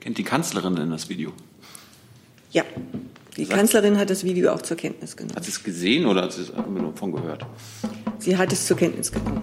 [0.00, 1.32] Kennt die Kanzlerin denn das Video?
[2.52, 2.62] Ja,
[3.36, 5.36] die Sagt Kanzlerin hat das Video auch zur Kenntnis genommen.
[5.36, 7.44] Hat sie es gesehen oder hat sie es nur von gehört?
[8.18, 9.42] Sie hat es zur Kenntnis genommen.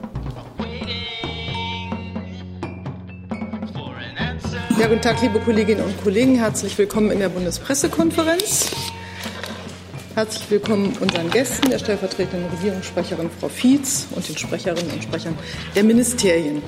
[4.80, 6.36] Ja, guten Tag, liebe Kolleginnen und Kollegen.
[6.36, 8.72] Herzlich willkommen in der Bundespressekonferenz.
[10.16, 15.38] Herzlich willkommen unseren Gästen, der stellvertretenden Regierungssprecherin Frau Fietz und den Sprecherinnen und Sprechern
[15.76, 16.62] der Ministerien.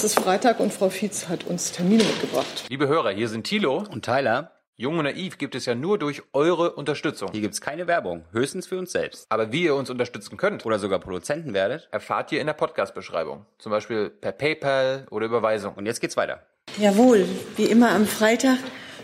[0.00, 2.64] Es ist Freitag und Frau Fietz hat uns Termine mitgebracht.
[2.70, 4.52] Liebe Hörer, hier sind Thilo und Tyler.
[4.76, 7.28] Jung und naiv gibt es ja nur durch eure Unterstützung.
[7.32, 9.26] Hier gibt es keine Werbung, höchstens für uns selbst.
[9.28, 13.44] Aber wie ihr uns unterstützen könnt oder sogar Produzenten werdet, erfahrt ihr in der Podcast-Beschreibung.
[13.58, 15.74] Zum Beispiel per PayPal oder Überweisung.
[15.74, 16.46] Und jetzt geht's weiter.
[16.78, 17.26] Jawohl,
[17.56, 18.56] wie immer am Freitag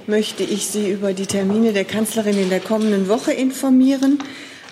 [0.06, 4.20] möchte ich Sie über die Termine der Kanzlerin in der kommenden Woche informieren.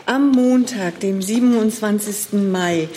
[0.07, 2.33] Am Montag, dem 27.
[2.51, 2.89] Mai,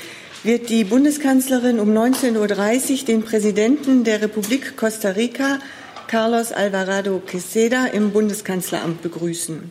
[0.48, 5.60] wird die Bundeskanzlerin um 19.30 Uhr den Präsidenten der Republik Costa Rica,
[6.08, 9.70] Carlos Alvarado Queseda, im Bundeskanzleramt begrüßen.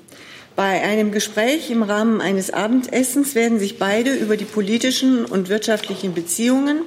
[0.55, 6.13] Bei einem Gespräch im Rahmen eines Abendessens werden sich beide über die politischen und wirtschaftlichen
[6.13, 6.83] Beziehungen,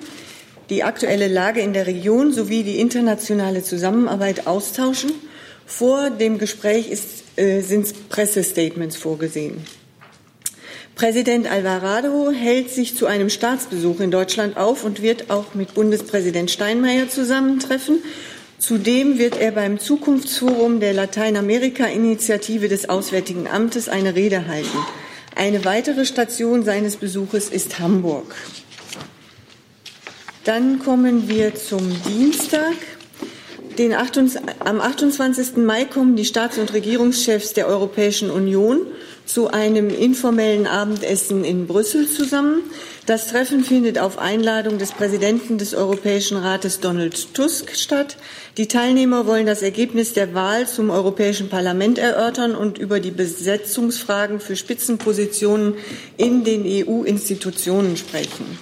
[0.70, 5.14] die aktuelle Lage in der Region sowie die internationale Zusammenarbeit austauschen
[5.66, 6.92] vor dem Gespräch
[7.38, 9.66] äh, sind Pressestatements vorgesehen.
[11.00, 16.52] Präsident Alvarado hält sich zu einem Staatsbesuch in Deutschland auf und wird auch mit Bundespräsident
[16.52, 18.00] Steinmeier zusammentreffen.
[18.58, 24.78] Zudem wird er beim Zukunftsforum der Lateinamerika-Initiative des Auswärtigen Amtes eine Rede halten.
[25.38, 28.36] Eine weitere Station seines Besuches ist Hamburg.
[30.44, 32.76] Dann kommen wir zum Dienstag.
[33.78, 35.56] Den 28, am 28.
[35.56, 38.82] Mai kommen die Staats- und Regierungschefs der Europäischen Union
[39.30, 42.64] zu einem informellen Abendessen in Brüssel zusammen.
[43.06, 48.18] Das Treffen findet auf Einladung des Präsidenten des Europäischen Rates Donald Tusk statt.
[48.58, 54.40] Die Teilnehmer wollen das Ergebnis der Wahl zum Europäischen Parlament erörtern und über die Besetzungsfragen
[54.40, 55.76] für Spitzenpositionen
[56.18, 58.58] in den EU-Institutionen sprechen.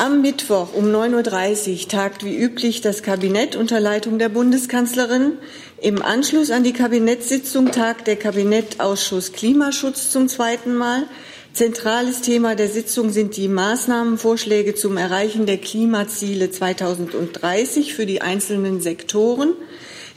[0.00, 5.32] Am Mittwoch um 9.30 Uhr tagt wie üblich das Kabinett unter Leitung der Bundeskanzlerin.
[5.80, 11.04] Im Anschluss an die Kabinettssitzung tagt der Kabinettausschuss Klimaschutz zum zweiten Mal.
[11.52, 18.80] Zentrales Thema der Sitzung sind die Maßnahmenvorschläge zum Erreichen der Klimaziele 2030 für die einzelnen
[18.80, 19.52] Sektoren.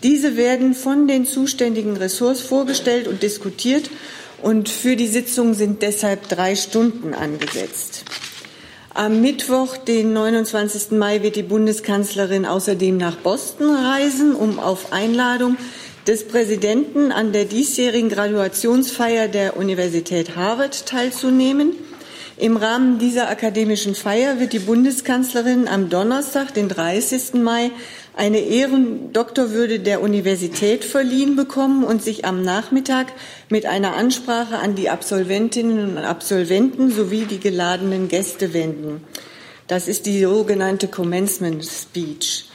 [0.01, 3.91] Diese werden von den zuständigen Ressorts vorgestellt und diskutiert
[4.41, 8.03] und für die Sitzung sind deshalb drei Stunden angesetzt.
[8.94, 10.91] Am Mittwoch, den 29.
[10.91, 15.56] Mai, wird die Bundeskanzlerin außerdem nach Boston reisen, um auf Einladung
[16.07, 21.72] des Präsidenten an der diesjährigen Graduationsfeier der Universität Harvard teilzunehmen.
[22.41, 27.35] Im Rahmen dieser akademischen Feier wird die Bundeskanzlerin am Donnerstag, den 30.
[27.35, 27.69] Mai,
[28.16, 33.13] eine Ehrendoktorwürde der Universität verliehen bekommen und sich am Nachmittag
[33.50, 39.03] mit einer Ansprache an die Absolventinnen und Absolventen sowie die geladenen Gäste wenden.
[39.68, 42.46] Das ist die sogenannte Commencement Speech.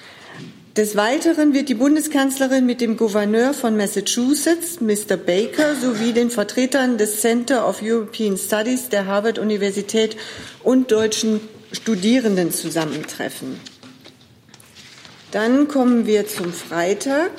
[0.77, 5.17] Des Weiteren wird die Bundeskanzlerin mit dem Gouverneur von Massachusetts, Mr.
[5.17, 10.19] Baker, sowie den Vertretern des Center of European Studies der Harvard-Universität
[10.63, 11.41] und deutschen
[11.73, 13.59] Studierenden zusammentreffen.
[15.31, 17.31] Dann kommen wir zum Freitag.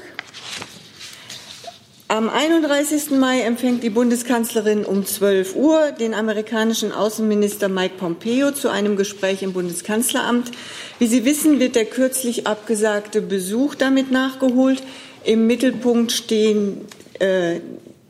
[2.10, 3.12] Am 31.
[3.20, 9.44] Mai empfängt die Bundeskanzlerin um 12 Uhr den amerikanischen Außenminister Mike Pompeo zu einem Gespräch
[9.44, 10.52] im Bundeskanzleramt.
[11.00, 14.84] Wie Sie wissen, wird der kürzlich abgesagte Besuch damit nachgeholt.
[15.26, 16.86] Im Mittelpunkt stehen
[17.20, 17.60] äh,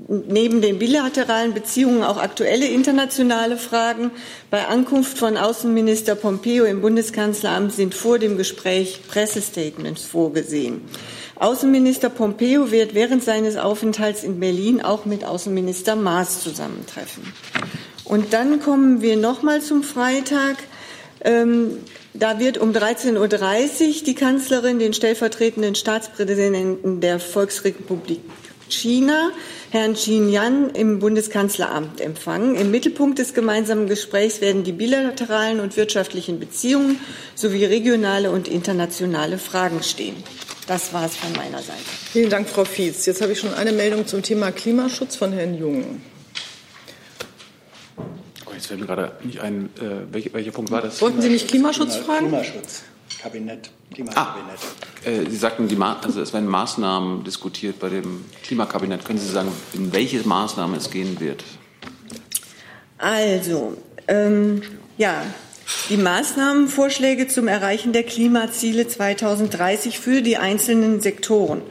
[0.07, 4.11] neben den bilateralen Beziehungen auch aktuelle internationale Fragen.
[4.51, 10.81] Bei Ankunft von Außenminister Pompeo im Bundeskanzleramt sind vor dem Gespräch Pressestatements vorgesehen.
[11.35, 17.23] Außenminister Pompeo wird während seines Aufenthalts in Berlin auch mit Außenminister Maas zusammentreffen.
[18.03, 20.57] Und dann kommen wir noch mal zum Freitag.
[21.21, 21.77] Ähm,
[22.13, 28.21] da wird um 13.30 Uhr die Kanzlerin den stellvertretenden Staatspräsidenten der Volksrepublik
[28.69, 29.31] China,
[29.71, 32.55] Herrn Yan im Bundeskanzleramt empfangen.
[32.55, 36.99] Im Mittelpunkt des gemeinsamen Gesprächs werden die bilateralen und wirtschaftlichen Beziehungen
[37.35, 40.15] sowie regionale und internationale Fragen stehen.
[40.67, 41.79] Das war es von meiner Seite.
[42.11, 43.05] Vielen Dank, Frau Fietz.
[43.05, 46.01] Jetzt habe ich schon eine Meldung zum Thema Klimaschutz von Herrn Jung.
[48.45, 51.01] Oh, jetzt fällt mir gerade nicht ein, äh, welcher, welcher Punkt war das?
[51.01, 52.27] Wollten Sie mich Klimaschutz fragen?
[52.27, 52.83] Klimaschutz.
[53.21, 54.59] Kabinett, Klimakabinett.
[55.05, 59.05] Ah, äh, Sie sagten, die also es werden Maßnahmen diskutiert bei dem Klimakabinett.
[59.05, 61.43] Können Sie sagen, in welche Maßnahmen es gehen wird?
[62.97, 63.77] Also,
[64.07, 64.61] ähm,
[64.97, 65.23] ja,
[65.89, 71.61] die Maßnahmenvorschläge zum Erreichen der Klimaziele 2030 für die einzelnen Sektoren.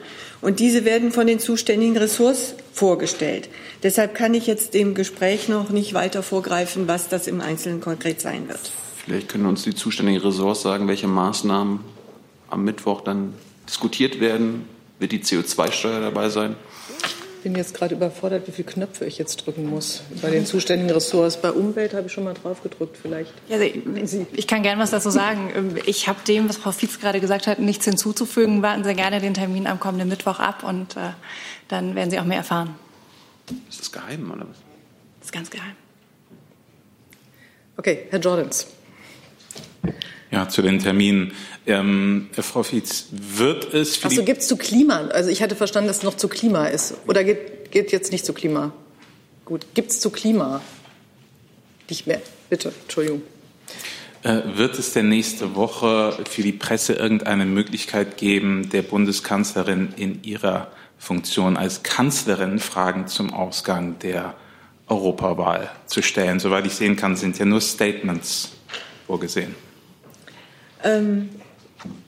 [0.42, 3.48] Und diese werden von den zuständigen Ressorts vorgestellt.
[3.82, 8.20] Deshalb kann ich jetzt dem Gespräch noch nicht weiter vorgreifen, was das im Einzelnen konkret
[8.20, 8.70] sein wird.
[9.06, 11.78] Vielleicht können uns die zuständigen Ressorts sagen, welche Maßnahmen
[12.50, 13.34] am Mittwoch dann
[13.68, 14.68] diskutiert werden.
[14.98, 16.56] Wird die CO2-Steuer dabei sein?
[17.36, 20.90] Ich bin jetzt gerade überfordert, wie viele Knöpfe ich jetzt drücken muss bei den zuständigen
[20.90, 21.40] Ressorts.
[21.40, 23.32] Bei Umwelt habe ich schon mal drauf gedrückt, vielleicht.
[23.48, 25.76] Ja, ich kann gerne was dazu sagen.
[25.86, 28.62] Ich habe dem, was Frau Fietz gerade gesagt hat, nichts hinzuzufügen.
[28.62, 31.10] Warten Sie gerne den Termin am kommenden Mittwoch ab und äh,
[31.68, 32.74] dann werden Sie auch mehr erfahren.
[33.70, 34.56] Ist das geheim oder was?
[35.20, 35.76] Das ist ganz geheim.
[37.76, 38.66] Okay, Herr Jordans.
[40.30, 41.32] Ja, zu den Terminen.
[41.66, 45.08] Ähm, Frau Fietz, wird es Achso, gibt es zu Klima?
[45.08, 46.94] Also ich hatte verstanden, dass es noch zu Klima ist.
[47.06, 48.72] Oder geht, geht jetzt nicht zu Klima?
[49.44, 50.60] Gut, gibt es zu Klima?
[51.88, 52.20] Nicht mehr.
[52.50, 53.22] Bitte, Entschuldigung.
[54.22, 60.24] Äh, wird es denn nächste Woche für die Presse irgendeine Möglichkeit geben, der Bundeskanzlerin in
[60.24, 64.34] ihrer Funktion als Kanzlerin Fragen zum Ausgang der
[64.88, 66.40] Europawahl zu stellen?
[66.40, 68.50] Soweit ich sehen kann, sind ja nur Statements
[69.06, 69.54] vorgesehen.
[70.84, 71.28] Ähm,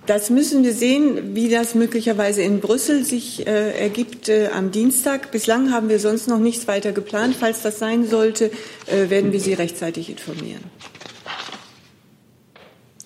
[0.07, 5.31] das müssen wir sehen, wie das möglicherweise in Brüssel sich äh, ergibt äh, am Dienstag.
[5.31, 7.37] Bislang haben wir sonst noch nichts weiter geplant.
[7.39, 8.51] Falls das sein sollte,
[8.87, 10.65] äh, werden wir Sie rechtzeitig informieren.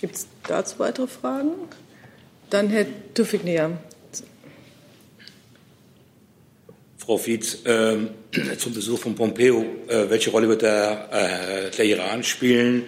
[0.00, 1.50] Gibt es dazu weitere Fragen?
[2.50, 3.78] Dann Herr Tufik-Näher.
[6.98, 7.96] Frau Fietz, äh,
[8.58, 12.84] zum Besuch von Pompeo, äh, welche Rolle wird der, äh, der Iran spielen?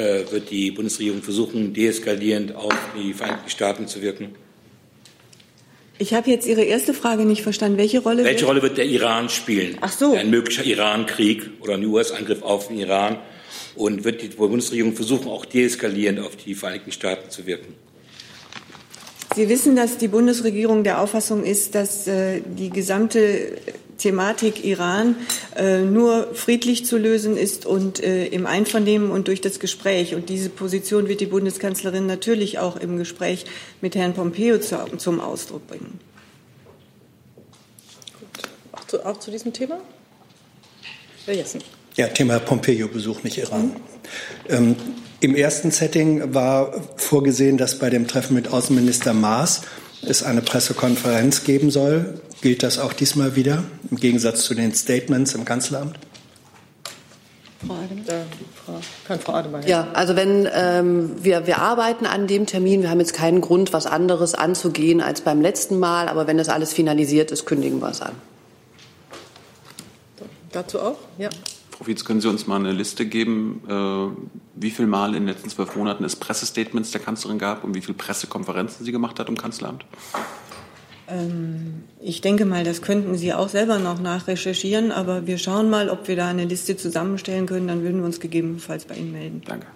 [0.00, 4.30] Äh, wird die Bundesregierung versuchen, deeskalierend auf die Vereinigten Staaten zu wirken?
[5.98, 7.76] Ich habe jetzt Ihre erste Frage nicht verstanden.
[7.76, 8.24] Welche Rolle?
[8.24, 9.76] Welche Rolle wird der Iran spielen?
[9.82, 10.14] Ach so.
[10.14, 13.18] Ein möglicher Iran-Krieg oder ein US-Angriff auf den Iran?
[13.74, 17.74] Und wird die Bundesregierung versuchen, auch deeskalierend auf die Vereinigten Staaten zu wirken?
[19.36, 23.58] Sie wissen, dass die Bundesregierung der Auffassung ist, dass äh, die gesamte
[24.00, 25.16] Thematik Iran
[25.56, 30.14] äh, nur friedlich zu lösen ist und äh, im Einvernehmen und durch das Gespräch.
[30.14, 33.44] Und diese Position wird die Bundeskanzlerin natürlich auch im Gespräch
[33.80, 36.00] mit Herrn Pompeo zu, zum Ausdruck bringen.
[38.18, 38.44] Gut.
[38.72, 39.78] Auch, zu, auch zu diesem Thema?
[41.26, 41.60] Herr Jessen.
[41.96, 43.76] Ja, Thema Pompeo-Besuch, nicht Iran.
[44.48, 44.76] Ähm,
[45.20, 49.62] Im ersten Setting war vorgesehen, dass bei dem Treffen mit Außenminister Maas
[50.02, 52.20] es eine Pressekonferenz geben soll.
[52.40, 55.98] Gilt das auch diesmal wieder, im Gegensatz zu den Statements im Kanzleramt?
[57.66, 58.14] Frau Adem, da,
[58.64, 59.66] Frau, kann Frau Ademeyer.
[59.66, 63.74] Ja, also wenn ähm, wir, wir arbeiten an dem Termin, wir haben jetzt keinen Grund,
[63.74, 67.90] was anderes anzugehen als beim letzten Mal, aber wenn das alles finalisiert ist, kündigen wir
[67.90, 68.12] es an.
[70.52, 70.96] Dazu auch?
[71.18, 71.28] Ja.
[71.84, 75.48] Fietz, können Sie uns mal eine Liste geben, äh, wie viel Mal in den letzten
[75.48, 79.36] zwölf Monaten es Pressestatements der Kanzlerin gab und wie viele Pressekonferenzen sie gemacht hat im
[79.36, 79.84] Kanzleramt?
[81.08, 85.88] Ähm, ich denke mal, das könnten Sie auch selber noch nachrecherchieren, aber wir schauen mal,
[85.88, 87.68] ob wir da eine Liste zusammenstellen können.
[87.68, 89.42] Dann würden wir uns gegebenenfalls bei Ihnen melden.
[89.46, 89.66] Danke.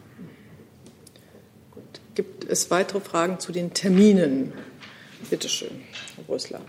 [1.72, 1.82] Gut.
[2.14, 4.52] Gibt es weitere Fragen zu den Terminen?
[5.30, 5.80] Bitte schön,
[6.16, 6.60] Herr Rösler.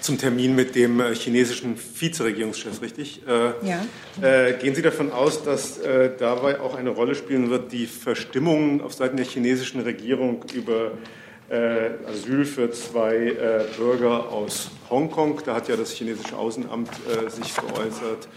[0.00, 3.22] Zum Termin mit dem äh, chinesischen Vizeregierungschef, richtig?
[3.26, 3.86] Äh, ja.
[4.20, 8.82] Äh, gehen Sie davon aus, dass äh, dabei auch eine Rolle spielen wird, die Verstimmung
[8.82, 10.92] auf Seiten der chinesischen Regierung über
[11.48, 15.40] äh, Asyl für zwei Bürger aus Hongkong?
[15.46, 16.90] Da hat ja das chinesische Außenamt
[17.28, 18.28] sich geäußert.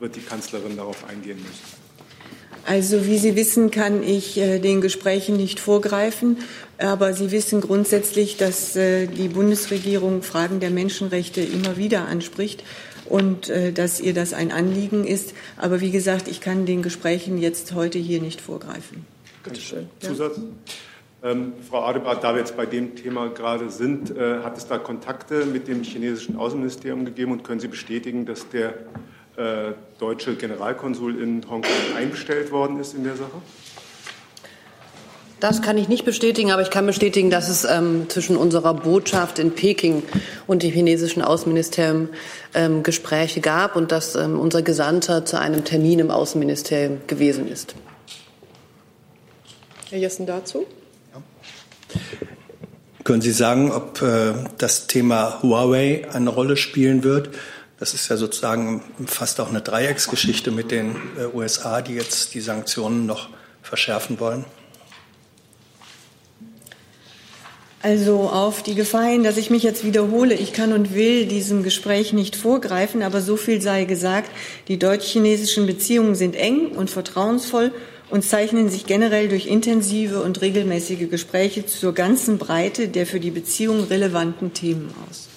[0.00, 1.83] Wird die Kanzlerin darauf eingehen müssen?
[2.66, 6.38] Also wie Sie wissen, kann ich äh, den Gesprächen nicht vorgreifen.
[6.78, 12.64] Aber Sie wissen grundsätzlich, dass äh, die Bundesregierung Fragen der Menschenrechte immer wieder anspricht
[13.04, 15.34] und äh, dass ihr das ein Anliegen ist.
[15.56, 19.06] Aber wie gesagt, ich kann den Gesprächen jetzt heute hier nicht vorgreifen.
[19.42, 19.86] Bitte schön.
[20.00, 20.38] Zusatz?
[20.38, 21.30] Ja.
[21.30, 24.78] Ähm, Frau Adebart, da wir jetzt bei dem Thema gerade sind, äh, hat es da
[24.78, 28.74] Kontakte mit dem chinesischen Außenministerium gegeben und können Sie bestätigen, dass der
[29.36, 33.42] äh, deutsche Generalkonsul in Hongkong einbestellt worden ist in der Sache?
[35.40, 39.38] Das kann ich nicht bestätigen, aber ich kann bestätigen, dass es ähm, zwischen unserer Botschaft
[39.38, 40.02] in Peking
[40.46, 42.08] und dem chinesischen Außenministerium
[42.54, 47.74] ähm, Gespräche gab und dass ähm, unser Gesandter zu einem Termin im Außenministerium gewesen ist.
[49.90, 50.64] Herr Jessen dazu?
[51.12, 52.00] Ja.
[53.04, 57.28] Können Sie sagen, ob äh, das Thema Huawei eine Rolle spielen wird?
[57.78, 62.40] Das ist ja sozusagen fast auch eine Dreiecksgeschichte mit den äh, USA, die jetzt die
[62.40, 63.30] Sanktionen noch
[63.62, 64.44] verschärfen wollen.
[67.82, 71.62] Also auf die Gefahr hin, dass ich mich jetzt wiederhole, ich kann und will diesem
[71.62, 74.30] Gespräch nicht vorgreifen, aber so viel sei gesagt,
[74.68, 77.72] die deutsch-chinesischen Beziehungen sind eng und vertrauensvoll
[78.08, 83.30] und zeichnen sich generell durch intensive und regelmäßige Gespräche zur ganzen Breite der für die
[83.30, 85.28] Beziehung relevanten Themen aus.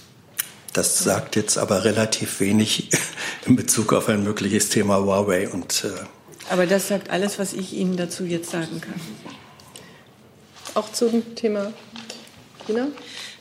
[0.77, 2.89] Das sagt jetzt aber relativ wenig
[3.47, 6.05] in Bezug auf ein mögliches Thema Huawei und äh
[6.51, 9.01] aber das sagt alles, was ich Ihnen dazu jetzt sagen kann.
[10.75, 11.73] Auch zum Thema
[12.67, 12.89] China?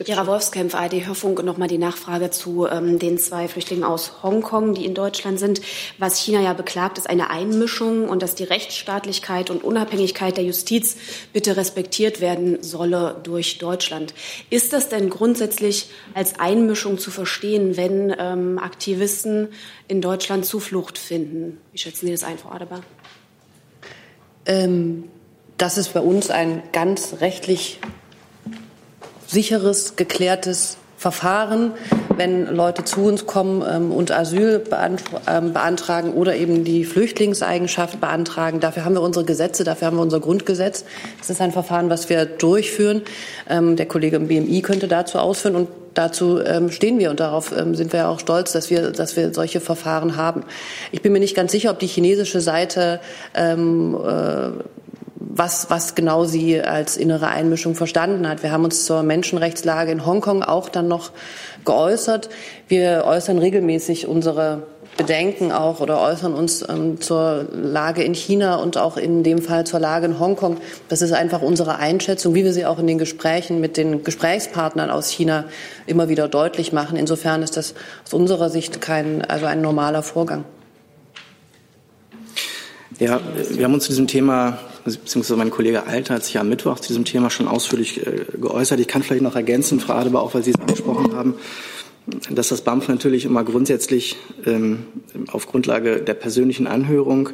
[0.05, 4.85] Gera Wolfskämpf, ARD Hörfunk, nochmal die Nachfrage zu ähm, den zwei Flüchtlingen aus Hongkong, die
[4.85, 5.59] in Deutschland sind.
[5.97, 10.97] Was China ja beklagt, ist eine Einmischung und dass die Rechtsstaatlichkeit und Unabhängigkeit der Justiz
[11.33, 14.13] bitte respektiert werden solle durch Deutschland.
[14.51, 19.47] Ist das denn grundsätzlich als Einmischung zu verstehen, wenn ähm, Aktivisten
[19.87, 21.59] in Deutschland Zuflucht finden?
[21.71, 22.81] Wie schätzen Sie das ein, Frau Adebar?
[24.45, 25.05] Ähm,
[25.57, 27.79] das ist bei uns ein ganz rechtlich
[29.37, 31.73] sicheres, geklärtes Verfahren,
[32.15, 34.63] wenn Leute zu uns kommen ähm, und Asyl
[35.27, 38.59] ähm, beantragen oder eben die Flüchtlingseigenschaft beantragen.
[38.61, 40.85] Dafür haben wir unsere Gesetze, dafür haben wir unser Grundgesetz.
[41.19, 43.03] Das ist ein Verfahren, was wir durchführen.
[43.47, 46.39] Ähm, der Kollege im BMI könnte dazu ausführen und dazu
[46.69, 50.43] stehen wir und darauf sind wir auch stolz, dass wir, dass wir solche Verfahren haben.
[50.91, 52.99] Ich bin mir nicht ganz sicher, ob die chinesische Seite
[53.33, 53.55] äh,
[55.37, 58.43] was, was genau sie als innere Einmischung verstanden hat.
[58.43, 61.11] Wir haben uns zur Menschenrechtslage in Hongkong auch dann noch
[61.65, 62.29] geäußert.
[62.67, 64.63] Wir äußern regelmäßig unsere
[64.97, 69.65] Bedenken auch oder äußern uns ähm, zur Lage in China und auch in dem Fall
[69.65, 70.57] zur Lage in Hongkong.
[70.89, 74.89] Das ist einfach unsere Einschätzung, wie wir sie auch in den Gesprächen mit den Gesprächspartnern
[74.89, 75.45] aus China
[75.85, 76.97] immer wieder deutlich machen.
[76.97, 77.75] Insofern ist das
[78.05, 80.45] aus unserer Sicht kein, also ein normaler Vorgang.
[82.99, 83.19] Ja,
[83.51, 84.57] wir haben uns zu diesem Thema
[84.95, 88.79] beziehungsweise mein Kollege Alter hat sich am Mittwoch zu diesem Thema schon ausführlich äh, geäußert.
[88.79, 91.35] Ich kann vielleicht noch ergänzen, Frau Adebar, auch weil Sie es angesprochen haben,
[92.29, 94.85] dass das BAMF natürlich immer grundsätzlich ähm,
[95.31, 97.29] auf Grundlage der persönlichen Anhörung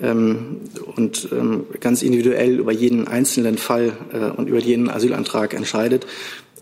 [0.00, 0.60] ähm,
[0.96, 6.06] und ähm, ganz individuell über jeden einzelnen Fall äh, und über jeden Asylantrag entscheidet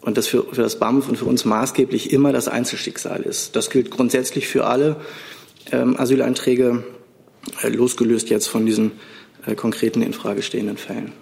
[0.02, 3.56] und das für, für das BAMF und für uns maßgeblich immer das Einzelschicksal ist.
[3.56, 4.96] Das gilt grundsätzlich für alle
[5.70, 6.84] ähm, Asylanträge,
[7.62, 8.92] äh, losgelöst jetzt von diesen
[9.46, 11.12] äh, konkreten in Frage stehenden Fällen.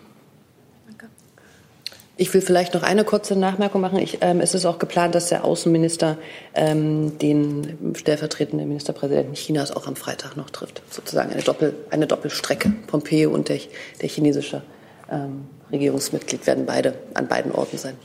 [2.21, 3.99] Ich will vielleicht noch eine kurze Nachmerkung machen.
[3.99, 6.19] Ich, ähm, es ist auch geplant, dass der Außenminister
[6.55, 10.83] ähm, den stellvertretenden Ministerpräsidenten Chinas auch am Freitag noch trifft.
[10.91, 12.75] Sozusagen eine, Doppel, eine Doppelstrecke.
[12.89, 13.59] Pompeo und der,
[14.03, 14.61] der chinesische
[15.11, 17.97] ähm, Regierungsmitglied werden beide an beiden Orten sein.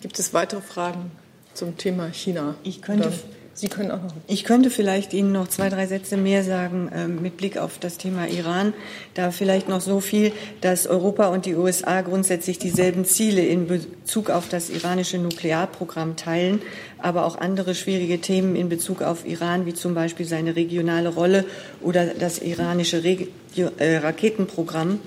[0.00, 1.12] Gibt es weitere Fragen
[1.54, 2.56] zum Thema China?
[2.64, 3.06] Ich könnte.
[3.06, 3.16] Oder?
[3.58, 4.12] Sie können auch noch.
[4.28, 7.98] Ich könnte vielleicht Ihnen noch zwei, drei Sätze mehr sagen äh, mit Blick auf das
[7.98, 8.72] Thema Iran.
[9.14, 14.30] Da vielleicht noch so viel, dass Europa und die USA grundsätzlich dieselben Ziele in Bezug
[14.30, 16.62] auf das iranische Nuklearprogramm teilen,
[16.98, 21.44] aber auch andere schwierige Themen in Bezug auf Iran, wie zum Beispiel seine regionale Rolle
[21.80, 25.00] oder das iranische Regio äh, Raketenprogramm.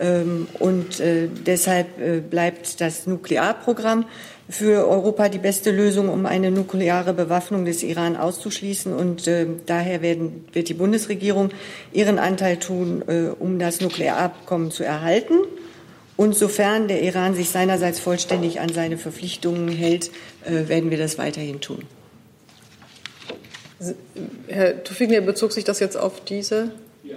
[0.00, 4.06] Ähm, und äh, deshalb äh, bleibt das Nuklearprogramm
[4.52, 8.94] für Europa die beste Lösung, um eine nukleare Bewaffnung des Iran auszuschließen.
[8.94, 11.50] Und äh, daher werden, wird die Bundesregierung
[11.92, 15.38] ihren Anteil tun, äh, um das Nuklearabkommen zu erhalten.
[16.16, 20.10] Und sofern der Iran sich seinerseits vollständig an seine Verpflichtungen hält,
[20.44, 21.84] äh, werden wir das weiterhin tun.
[24.48, 26.70] Herr Tufinger, bezog sich das jetzt auf diese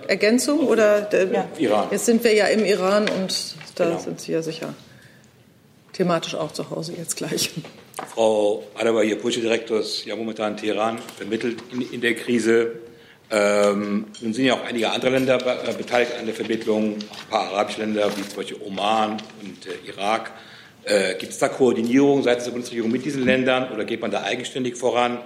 [0.08, 1.48] Ergänzung oder der, ja.
[1.60, 1.90] Iran.
[1.92, 4.00] Jetzt sind wir ja im Iran und da genau.
[4.00, 4.74] sind Sie ja sicher
[5.96, 7.52] thematisch auch zu Hause jetzt gleich.
[8.14, 12.74] Frau Adabar, Ihr Politiodirektor ist ja momentan Teheran, vermittelt in, in der Krise.
[13.32, 15.36] Ähm, nun sind ja auch einige andere Länder
[15.68, 19.66] äh, beteiligt an der Vermittlung, auch ein paar arabische Länder wie zum Beispiel Oman und
[19.66, 20.32] äh, Irak.
[20.84, 24.22] Äh, Gibt es da Koordinierung seitens der Bundesregierung mit diesen Ländern oder geht man da
[24.22, 25.20] eigenständig voran?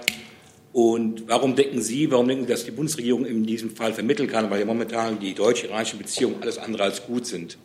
[0.72, 4.50] Und warum denken Sie, warum denken Sie, dass die Bundesregierung in diesem Fall vermitteln kann,
[4.50, 7.58] weil ja momentan die deutsch-iranischen Beziehungen alles andere als gut sind?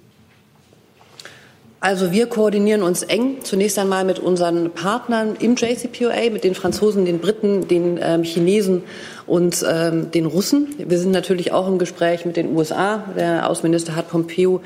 [1.86, 7.06] Also wir koordinieren uns eng zunächst einmal mit unseren Partnern im JCPOA, mit den Franzosen,
[7.06, 8.82] den Briten, den ähm, Chinesen
[9.28, 10.74] und ähm, den Russen.
[10.80, 13.04] Wir sind natürlich auch im Gespräch mit den USA.
[13.16, 14.62] Der Außenminister hat Pompeo,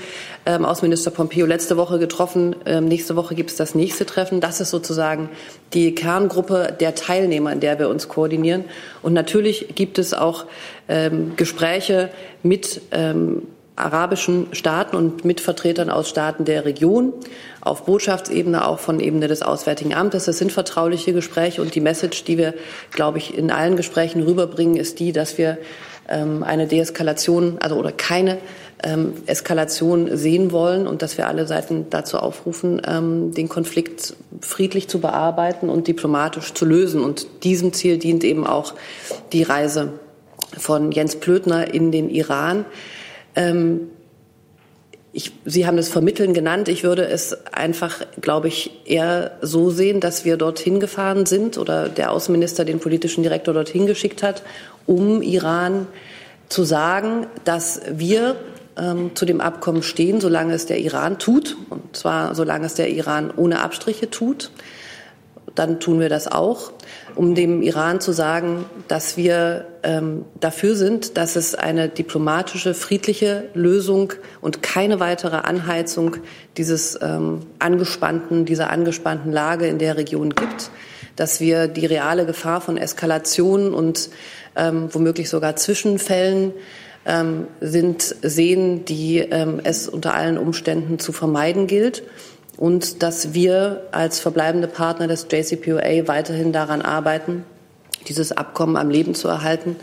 [0.45, 2.55] ähm, Außenminister Pompeo letzte Woche getroffen.
[2.65, 4.39] Ähm, nächste Woche gibt es das nächste Treffen.
[4.39, 5.27] Das ist sozusagen
[5.73, 8.63] die Kerngruppe der Teilnehmer, in der wir uns koordinieren.
[9.01, 10.45] Und natürlich gibt es auch
[10.87, 12.11] ähm, Gespräche
[12.43, 13.41] mit ähm,
[13.79, 17.13] arabischen Staaten und mit Vertretern aus Staaten der Region,
[17.61, 20.25] auf Botschaftsebene, auch von Ebene des Auswärtigen Amtes.
[20.25, 22.53] Das sind vertrauliche Gespräche und die Message, die wir,
[22.91, 25.57] glaube ich, in allen Gesprächen rüberbringen, ist die, dass wir
[26.07, 28.37] ähm, eine Deeskalation, also oder keine
[28.83, 34.87] ähm, Eskalation sehen wollen und dass wir alle Seiten dazu aufrufen, ähm, den Konflikt friedlich
[34.87, 37.01] zu bearbeiten und diplomatisch zu lösen.
[37.01, 38.73] Und diesem Ziel dient eben auch
[39.33, 39.93] die Reise
[40.57, 42.65] von Jens Plötner in den Iran.
[43.39, 43.89] Ähm,
[45.11, 46.67] ich, Sie haben das Vermitteln genannt.
[46.67, 51.89] Ich würde es einfach, glaube ich, eher so sehen, dass wir dorthin gefahren sind oder
[51.89, 54.43] der Außenminister den politischen Direktor dorthin geschickt hat,
[54.85, 55.87] um Iran
[56.47, 58.35] zu sagen, dass wir
[58.77, 62.89] ähm, zu dem Abkommen stehen, solange es der Iran tut, und zwar solange es der
[62.89, 64.51] Iran ohne Abstriche tut.
[65.55, 66.71] Dann tun wir das auch
[67.15, 73.49] um dem Iran zu sagen, dass wir ähm, dafür sind, dass es eine diplomatische, friedliche
[73.53, 76.17] Lösung und keine weitere Anheizung
[76.57, 80.71] dieses ähm, angespannten, dieser angespannten Lage in der Region gibt,
[81.15, 84.09] dass wir die reale Gefahr von Eskalation und
[84.55, 86.53] ähm, womöglich sogar Zwischenfällen
[87.05, 92.03] ähm, sind, sehen, die ähm, es unter allen Umständen zu vermeiden gilt
[92.59, 97.45] und dass wir als verbleibende Partner des JCPOA weiterhin daran arbeiten,
[98.09, 99.77] dieses Abkommen am Leben zu erhalten,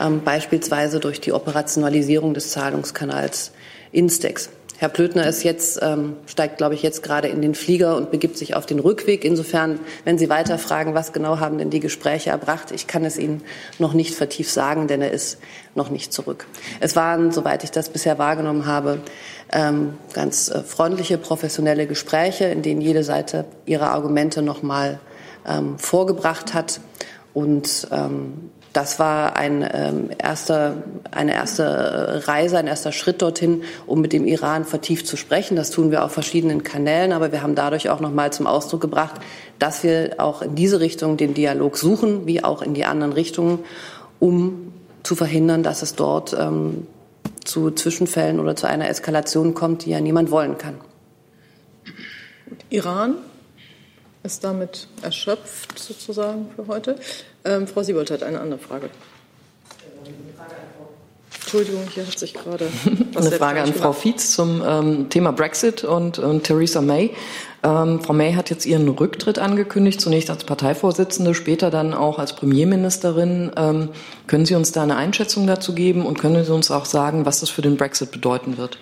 [0.00, 3.52] ähm, beispielsweise durch die Operationalisierung des Zahlungskanals
[3.92, 4.50] Instex.
[4.80, 8.38] Herr Plötner ist jetzt, ähm, steigt, glaube ich, jetzt gerade in den Flieger und begibt
[8.38, 9.24] sich auf den Rückweg.
[9.24, 13.18] Insofern, wenn Sie weiter fragen, was genau haben denn die Gespräche erbracht, ich kann es
[13.18, 13.42] Ihnen
[13.80, 15.38] noch nicht vertieft sagen, denn er ist
[15.74, 16.46] noch nicht zurück.
[16.78, 19.00] Es waren, soweit ich das bisher wahrgenommen habe,
[19.52, 25.00] ähm, ganz äh, freundliche, professionelle Gespräche, in denen jede Seite ihre Argumente noch mal
[25.44, 26.80] ähm, vorgebracht hat.
[27.34, 34.00] Und ähm, das war ein, ähm, erster, eine erste Reise, ein erster Schritt dorthin, um
[34.00, 35.56] mit dem Iran vertieft zu sprechen.
[35.56, 38.80] Das tun wir auf verschiedenen Kanälen, aber wir haben dadurch auch noch mal zum Ausdruck
[38.80, 39.20] gebracht,
[39.58, 43.64] dass wir auch in diese Richtung den Dialog suchen, wie auch in die anderen Richtungen,
[44.20, 46.86] um zu verhindern, dass es dort ähm,
[47.44, 50.76] zu Zwischenfällen oder zu einer Eskalation kommt, die ja niemand wollen kann.
[52.70, 53.16] Iran
[54.22, 56.94] ist damit erschöpft sozusagen für heute.
[57.48, 58.90] Ähm, Frau Siebold hat eine andere Frage.
[61.40, 62.68] Entschuldigung, hier hat sich gerade
[63.16, 67.12] eine Frage an Frau Fietz zum ähm, Thema Brexit und, und Theresa May.
[67.62, 72.36] Ähm, Frau May hat jetzt ihren Rücktritt angekündigt, zunächst als Parteivorsitzende, später dann auch als
[72.36, 73.50] Premierministerin.
[73.56, 73.88] Ähm,
[74.26, 77.40] können Sie uns da eine Einschätzung dazu geben und können Sie uns auch sagen, was
[77.40, 78.78] das für den Brexit bedeuten wird?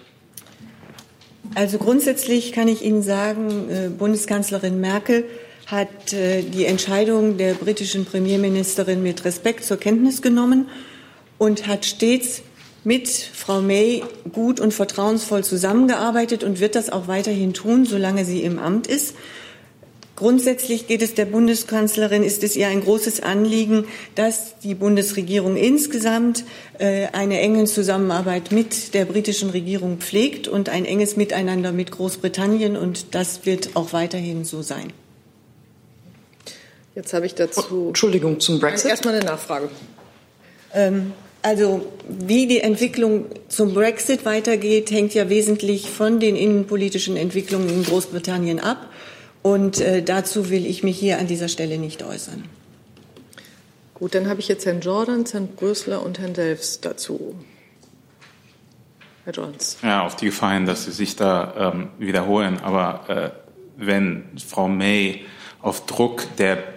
[1.54, 5.24] Also grundsätzlich kann ich Ihnen sagen, äh, Bundeskanzlerin Merkel
[5.66, 10.68] hat äh, die Entscheidung der britischen Premierministerin mit Respekt zur Kenntnis genommen
[11.38, 12.42] und hat stets
[12.84, 18.42] mit Frau May gut und vertrauensvoll zusammengearbeitet und wird das auch weiterhin tun, solange sie
[18.42, 19.16] im Amt ist.
[20.14, 26.44] Grundsätzlich geht es der Bundeskanzlerin, ist es ihr ein großes Anliegen, dass die Bundesregierung insgesamt
[26.78, 32.76] äh, eine enge Zusammenarbeit mit der britischen Regierung pflegt und ein enges Miteinander mit Großbritannien.
[32.78, 34.92] Und das wird auch weiterhin so sein.
[36.96, 37.88] Jetzt habe ich dazu.
[37.88, 38.90] Entschuldigung, zum Brexit.
[38.90, 39.68] Erstmal eine Nachfrage.
[40.72, 47.68] Ähm, also wie die Entwicklung zum Brexit weitergeht, hängt ja wesentlich von den innenpolitischen Entwicklungen
[47.68, 48.88] in Großbritannien ab.
[49.42, 52.44] Und äh, dazu will ich mich hier an dieser Stelle nicht äußern.
[53.92, 57.34] Gut, dann habe ich jetzt Herrn Jordans, Herrn Brösler und Herrn Delfs dazu.
[59.24, 59.76] Herr Jordans.
[59.82, 62.58] Ja, auf die Gefahr hin, dass Sie sich da ähm, wiederholen.
[62.62, 63.30] Aber äh,
[63.76, 65.26] wenn Frau May
[65.60, 66.75] auf Druck der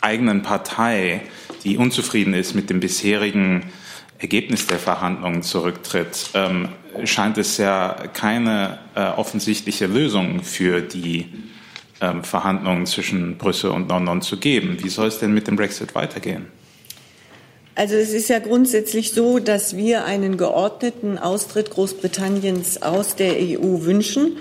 [0.00, 1.22] eigenen Partei
[1.66, 3.64] die unzufrieden ist mit dem bisherigen
[4.18, 6.68] Ergebnis der Verhandlungen zurücktritt, ähm,
[7.04, 11.26] scheint es ja keine äh, offensichtliche Lösung für die
[12.00, 14.78] ähm, Verhandlungen zwischen Brüssel und London zu geben.
[14.80, 16.46] Wie soll es denn mit dem Brexit weitergehen?
[17.74, 23.82] Also es ist ja grundsätzlich so, dass wir einen geordneten Austritt Großbritanniens aus der EU
[23.82, 24.38] wünschen.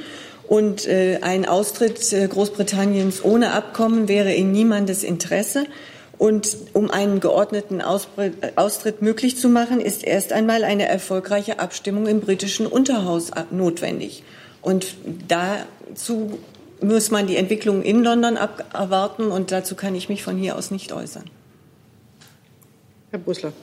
[0.47, 5.65] Und äh, ein Austritt äh, Großbritanniens ohne Abkommen wäre in niemandes Interesse.
[6.17, 12.21] Und um einen geordneten Austritt möglich zu machen, ist erst einmal eine erfolgreiche Abstimmung im
[12.21, 14.23] britischen Unterhaus notwendig.
[14.61, 14.95] Und
[15.27, 16.39] dazu
[16.81, 20.71] muss man die Entwicklung in London abwarten und dazu kann ich mich von hier aus
[20.71, 21.25] nicht äußern.
[23.11, 23.53] Herr Busler.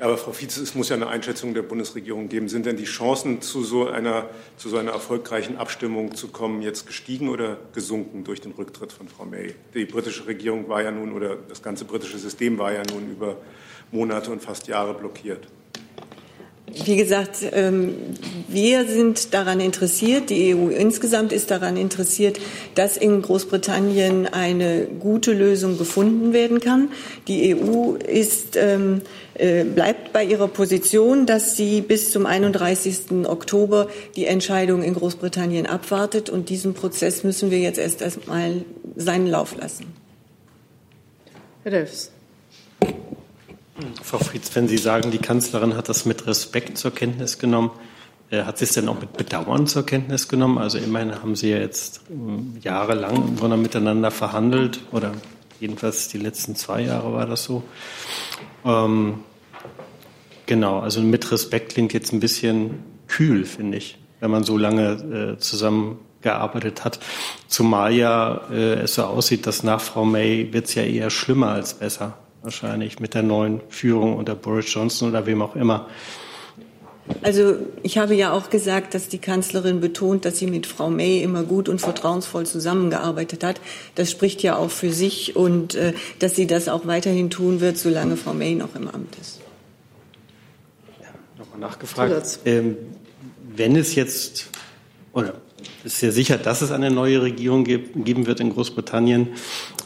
[0.00, 2.48] Aber Frau Vize, es muss ja eine Einschätzung der Bundesregierung geben.
[2.48, 6.86] Sind denn die Chancen, zu so einer, zu so einer erfolgreichen Abstimmung zu kommen, jetzt
[6.86, 9.54] gestiegen oder gesunken durch den Rücktritt von Frau May?
[9.72, 13.36] Die britische Regierung war ja nun, oder das ganze britische System war ja nun über
[13.92, 15.46] Monate und fast Jahre blockiert.
[16.84, 17.94] Wie gesagt, ähm,
[18.48, 22.40] wir sind daran interessiert, die EU insgesamt ist daran interessiert,
[22.74, 26.90] dass in Großbritannien eine gute Lösung gefunden werden kann.
[27.28, 29.02] Die EU ist, ähm,
[29.34, 33.26] äh, bleibt bei ihrer Position, dass sie bis zum 31.
[33.26, 36.28] Oktober die Entscheidung in Großbritannien abwartet.
[36.28, 38.64] Und diesen Prozess müssen wir jetzt erst einmal
[38.96, 39.86] seinen Lauf lassen.
[41.62, 42.10] Herr Delfs.
[44.02, 47.72] Frau Friedz, wenn Sie sagen, die Kanzlerin hat das mit Respekt zur Kenntnis genommen,
[48.30, 50.58] äh, hat sie es denn auch mit Bedauern zur Kenntnis genommen?
[50.58, 55.12] Also immerhin haben Sie ja jetzt ähm, jahrelang miteinander verhandelt oder
[55.60, 57.62] jedenfalls die letzten zwei Jahre war das so.
[58.64, 59.20] Ähm,
[60.46, 65.34] genau, also mit Respekt klingt jetzt ein bisschen kühl, finde ich, wenn man so lange
[65.36, 67.00] äh, zusammengearbeitet hat.
[67.48, 71.48] Zumal ja äh, es so aussieht, dass nach Frau May wird es ja eher schlimmer
[71.48, 75.88] als besser wahrscheinlich mit der neuen Führung unter Boris Johnson oder wem auch immer.
[77.22, 81.22] Also ich habe ja auch gesagt, dass die Kanzlerin betont, dass sie mit Frau May
[81.22, 83.60] immer gut und vertrauensvoll zusammengearbeitet hat.
[83.94, 87.76] Das spricht ja auch für sich und äh, dass sie das auch weiterhin tun wird,
[87.76, 89.40] solange Frau May noch im Amt ist.
[91.00, 92.40] Ja, Nochmal nachgefragt.
[92.46, 92.76] Ähm,
[93.54, 94.48] wenn es jetzt,
[95.12, 95.34] oder
[95.84, 99.28] ist ja sicher, dass es eine neue Regierung geben wird in Großbritannien,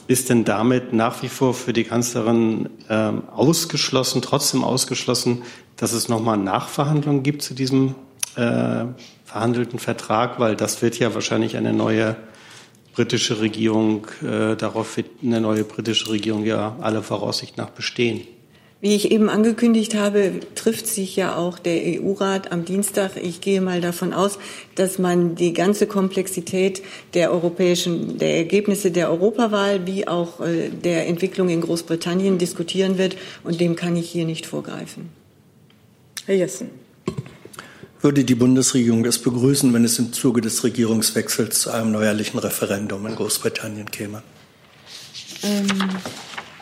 [0.08, 5.42] ist denn damit nach wie vor für die Kanzlerin ähm, ausgeschlossen, trotzdem ausgeschlossen,
[5.76, 7.94] dass es nochmal Nachverhandlungen gibt zu diesem
[8.34, 8.86] äh,
[9.24, 10.40] verhandelten Vertrag?
[10.40, 12.16] Weil das wird ja wahrscheinlich eine neue
[12.94, 18.26] britische Regierung, äh, darauf wird eine neue britische Regierung ja alle Voraussicht nach bestehen.
[18.80, 23.12] Wie ich eben angekündigt habe, trifft sich ja auch der EU-Rat am Dienstag.
[23.20, 24.38] Ich gehe mal davon aus,
[24.76, 31.08] dass man die ganze Komplexität der europäischen, der Ergebnisse der Europawahl wie auch äh, der
[31.08, 33.16] Entwicklung in Großbritannien diskutieren wird.
[33.42, 35.08] Und dem kann ich hier nicht vorgreifen.
[36.26, 36.70] Herr Jessen.
[38.00, 43.04] Würde die Bundesregierung es begrüßen, wenn es im Zuge des Regierungswechsels zu einem neuerlichen Referendum
[43.06, 44.22] in Großbritannien käme?
[45.42, 45.66] Ähm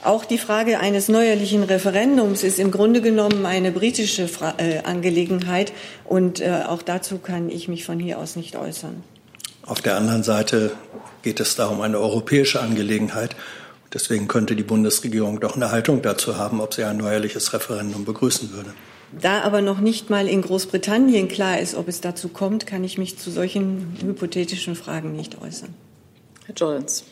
[0.07, 5.73] auch die Frage eines neuerlichen Referendums ist im Grunde genommen eine britische Fra äh, Angelegenheit
[6.05, 9.03] und äh, auch dazu kann ich mich von hier aus nicht äußern.
[9.65, 10.73] Auf der anderen Seite
[11.23, 13.35] geht es darum eine europäische Angelegenheit.
[13.93, 18.53] Deswegen könnte die Bundesregierung doch eine Haltung dazu haben, ob sie ein neuerliches Referendum begrüßen
[18.53, 18.75] würde.
[19.21, 22.99] Da aber noch nicht mal in Großbritannien klar ist, ob es dazu kommt, kann ich
[22.99, 25.75] mich zu solchen hypothetischen Fragen nicht äußern.
[26.47, 27.05] Herr Jollens.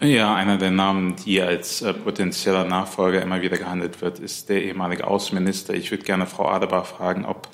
[0.00, 4.62] Ja, einer der Namen, die als äh, potenzieller Nachfolger immer wieder gehandelt wird, ist der
[4.62, 5.74] ehemalige Außenminister.
[5.74, 7.48] Ich würde gerne Frau Adebar fragen, ob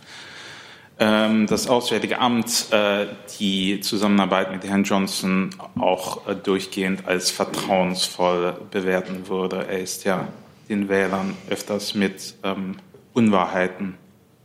[0.98, 3.06] ähm, das Auswärtige Amt äh,
[3.40, 9.66] die Zusammenarbeit mit Herrn Johnson auch äh, durchgehend als vertrauensvoll bewerten würde.
[9.66, 10.28] Er ist ja
[10.68, 12.76] den Wählern öfters mit ähm,
[13.14, 13.94] Unwahrheiten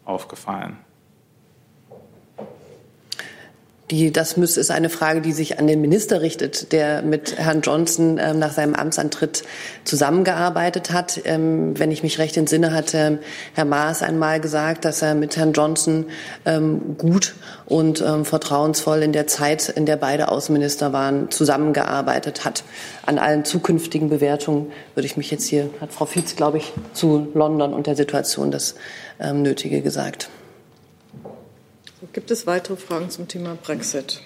[0.05, 0.77] aufgefallen.
[3.91, 7.61] Die, das muss, ist eine Frage, die sich an den Minister richtet, der mit Herrn
[7.61, 9.41] Johnson ähm, nach seinem Amtsantritt
[9.83, 11.19] zusammengearbeitet hat.
[11.25, 13.17] Ähm, wenn ich mich recht entsinne, hat ähm,
[13.55, 16.05] Herr Maas einmal gesagt, dass er mit Herrn Johnson
[16.45, 17.33] ähm, gut
[17.65, 22.63] und ähm, vertrauensvoll in der Zeit, in der beide Außenminister waren, zusammengearbeitet hat.
[23.07, 27.29] An allen zukünftigen Bewertungen würde ich mich jetzt hier, hat Frau Fietz, glaube ich, zu
[27.33, 28.75] London und der Situation das
[29.33, 30.29] Nötige gesagt.
[32.11, 34.21] Gibt es weitere Fragen zum Thema Brexit?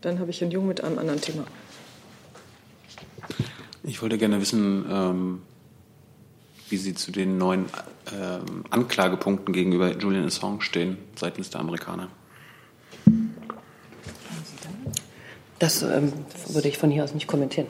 [0.00, 1.44] Dann habe ich Herrn Jung mit einem anderen Thema.
[3.82, 5.42] Ich wollte gerne wissen, ähm,
[6.68, 7.66] wie Sie zu den neuen
[8.12, 12.08] ähm, Anklagepunkten gegenüber Julian Assange stehen seitens der Amerikaner.
[15.58, 16.12] Das ähm,
[16.48, 17.66] würde ich von hier aus nicht kommentieren.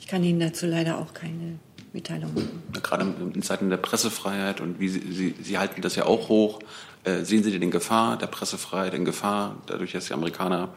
[0.00, 1.58] Ich kann Ihnen dazu leider auch keine
[1.94, 2.62] Mitteilung machen.
[2.82, 6.58] Gerade in Zeiten der Pressefreiheit und wie Sie, Sie, Sie halten das ja auch hoch.
[7.04, 10.70] Äh, sehen Sie den Gefahr der Pressefreiheit, in Gefahr, dadurch, dass die Amerikaner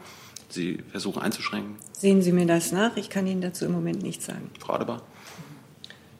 [0.48, 1.76] sie versuchen einzuschränken?
[1.92, 2.96] Sehen Sie mir das nach?
[2.96, 4.50] Ich kann Ihnen dazu im Moment nichts sagen.
[4.60, 5.02] Frau Adebar?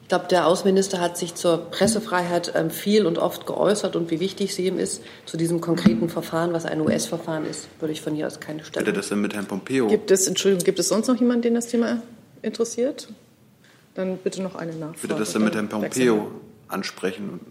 [0.03, 4.19] Ich glaube, der Außenminister hat sich zur Pressefreiheit ähm, viel und oft geäußert und wie
[4.19, 5.03] wichtig sie ihm ist.
[5.27, 8.87] Zu diesem konkreten Verfahren, was ein US-Verfahren ist, würde ich von hier aus keine Stelle.
[8.87, 9.87] Hätte das denn mit Herrn Pompeo?
[9.87, 12.01] Gibt es, Entschuldigung, gibt es sonst noch jemanden, den das Thema
[12.41, 13.07] interessiert?
[13.99, 14.95] Dann bitte noch eine Nachfrage.
[14.95, 16.31] Ich würde das dann mit Herrn Pompeo
[16.69, 17.41] ansprechen,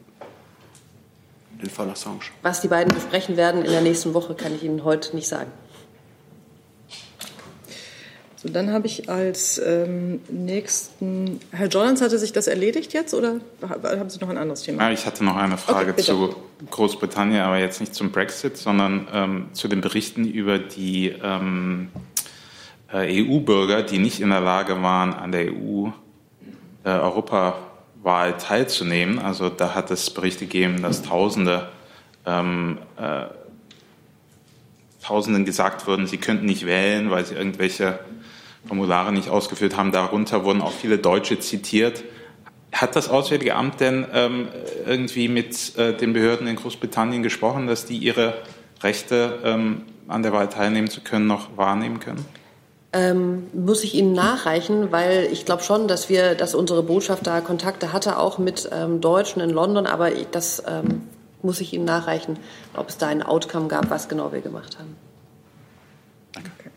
[1.62, 2.20] den Fall Assange.
[2.40, 5.52] Was die beiden besprechen werden in der nächsten Woche, kann ich Ihnen heute nicht sagen.
[8.36, 11.38] So, dann habe ich als ähm, nächsten.
[11.50, 14.84] Herr Jordans, hatte sich das erledigt jetzt oder haben Sie noch ein anderes Thema?
[14.84, 16.34] Ja, ich hatte noch eine Frage Okay, zu
[16.70, 21.90] Großbritannien, aber jetzt nicht zum Brexit, sondern ähm, zu den Berichten über die ähm,
[22.90, 25.52] äh, EU-Bürger, die nicht in der Lage waren, an der
[26.88, 29.18] EU-Europawahl teilzunehmen.
[29.18, 31.68] Also da hat es Berichte gegeben, dass Tausende
[32.26, 33.26] ähm, äh,
[35.02, 37.98] Tausenden gesagt wurden, sie könnten nicht wählen, weil sie irgendwelche
[38.66, 39.92] Formulare nicht ausgefüllt haben.
[39.92, 42.04] Darunter wurden auch viele Deutsche zitiert.
[42.72, 44.48] Hat das Auswärtige Amt denn ähm,
[44.86, 48.42] irgendwie mit äh, den Behörden in Großbritannien gesprochen, dass die ihre
[48.82, 52.24] Rechte ähm, an der Wahl teilnehmen zu können noch wahrnehmen können?
[52.90, 57.42] Ähm, muss ich Ihnen nachreichen, weil ich glaube schon, dass wir, dass unsere Botschaft da
[57.42, 61.02] Kontakte hatte, auch mit ähm, Deutschen in London, aber das ähm,
[61.42, 62.38] muss ich Ihnen nachreichen,
[62.74, 64.96] ob es da ein Outcome gab, was genau wir gemacht haben.
[66.34, 66.70] Okay.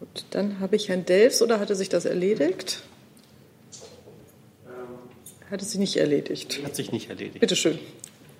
[0.00, 2.82] Gut, dann habe ich Herrn Delfs oder hatte sich das erledigt?
[5.50, 6.60] Hat es sich nicht erledigt?
[6.64, 7.40] Hat sich nicht erledigt.
[7.40, 7.78] Bitte schön.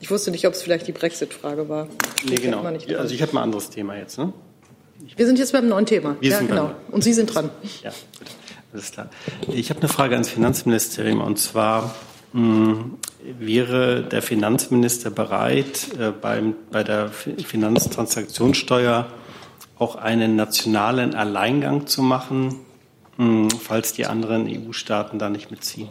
[0.01, 1.89] Ich wusste nicht, ob es vielleicht die Brexit-Frage war.
[2.25, 2.63] Nee, genau.
[2.63, 4.17] Also ich habe mal ein anderes Thema jetzt.
[4.19, 4.33] Ne?
[5.17, 6.17] Wir sind jetzt beim neuen Thema.
[6.21, 6.67] Wir ja, sind genau.
[6.67, 7.51] beim- Und Sie sind dran.
[7.83, 8.29] Ja, gut.
[8.73, 9.09] Alles klar.
[9.49, 11.95] Ich habe eine Frage ans Finanzministerium und zwar
[12.33, 12.85] mh,
[13.39, 19.09] wäre der Finanzminister bereit, äh, beim, bei der Fi- Finanztransaktionssteuer
[19.79, 22.61] auch einen nationalen Alleingang zu machen,
[23.17, 25.89] mh, falls die anderen EU-Staaten da nicht mitziehen?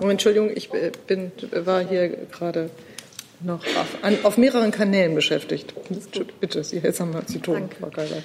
[0.00, 1.32] Oh, Entschuldigung, ich äh, bin,
[1.64, 2.70] war hier gerade
[3.40, 5.74] noch auf, an, auf mehreren Kanälen beschäftigt.
[6.40, 8.22] Bitte, Sie, jetzt haben wir Sie Ton, Frau Geiger.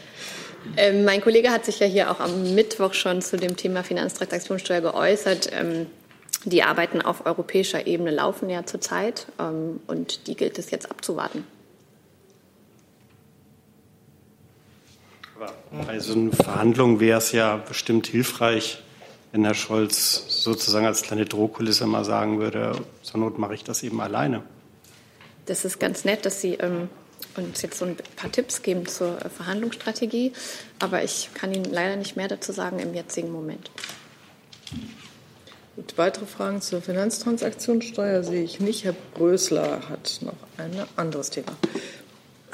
[0.77, 4.81] Ähm, mein Kollege hat sich ja hier auch am Mittwoch schon zu dem Thema Finanztransaktionssteuer
[4.81, 5.49] geäußert.
[5.51, 5.87] Ähm,
[6.45, 11.45] die Arbeiten auf europäischer Ebene laufen ja zurzeit ähm, und die gilt es jetzt abzuwarten.
[15.87, 18.81] Bei so einer Verhandlung wäre es ja bestimmt hilfreich,
[19.31, 23.83] wenn Herr Scholz sozusagen als kleine Drohkulisse mal sagen würde, zur Not mache ich das
[23.83, 24.43] eben alleine.
[25.45, 26.89] Das ist ganz nett, dass Sie ähm,
[27.35, 30.33] uns jetzt so ein paar Tipps geben zur äh, Verhandlungsstrategie,
[30.79, 33.71] aber ich kann Ihnen leider nicht mehr dazu sagen im jetzigen Moment.
[35.75, 38.83] Gut, weitere Fragen zur Finanztransaktionssteuer sehe ich nicht.
[38.83, 41.57] Herr Brösler hat noch ein anderes Thema.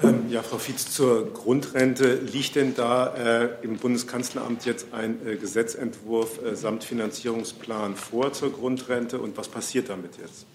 [0.01, 2.15] Ähm, ja, Frau Fietz, zur Grundrente.
[2.15, 8.53] Liegt denn da äh, im Bundeskanzleramt jetzt ein äh, Gesetzentwurf äh, samt Finanzierungsplan vor zur
[8.53, 10.45] Grundrente und was passiert damit jetzt?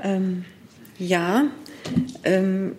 [0.00, 0.44] Ähm,
[0.98, 1.44] ja,
[2.24, 2.72] ähm,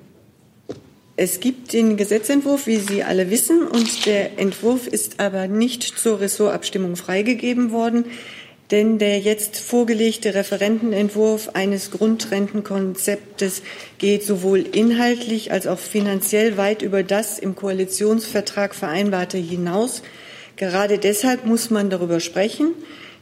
[1.17, 6.19] es gibt den Gesetzentwurf, wie Sie alle wissen, und der Entwurf ist aber nicht zur
[6.19, 8.05] Ressortabstimmung freigegeben worden,
[8.71, 13.61] denn der jetzt vorgelegte Referentenentwurf eines Grundrentenkonzeptes
[13.97, 20.01] geht sowohl inhaltlich als auch finanziell weit über das im Koalitionsvertrag vereinbarte hinaus.
[20.57, 22.73] Gerade deshalb muss man darüber sprechen.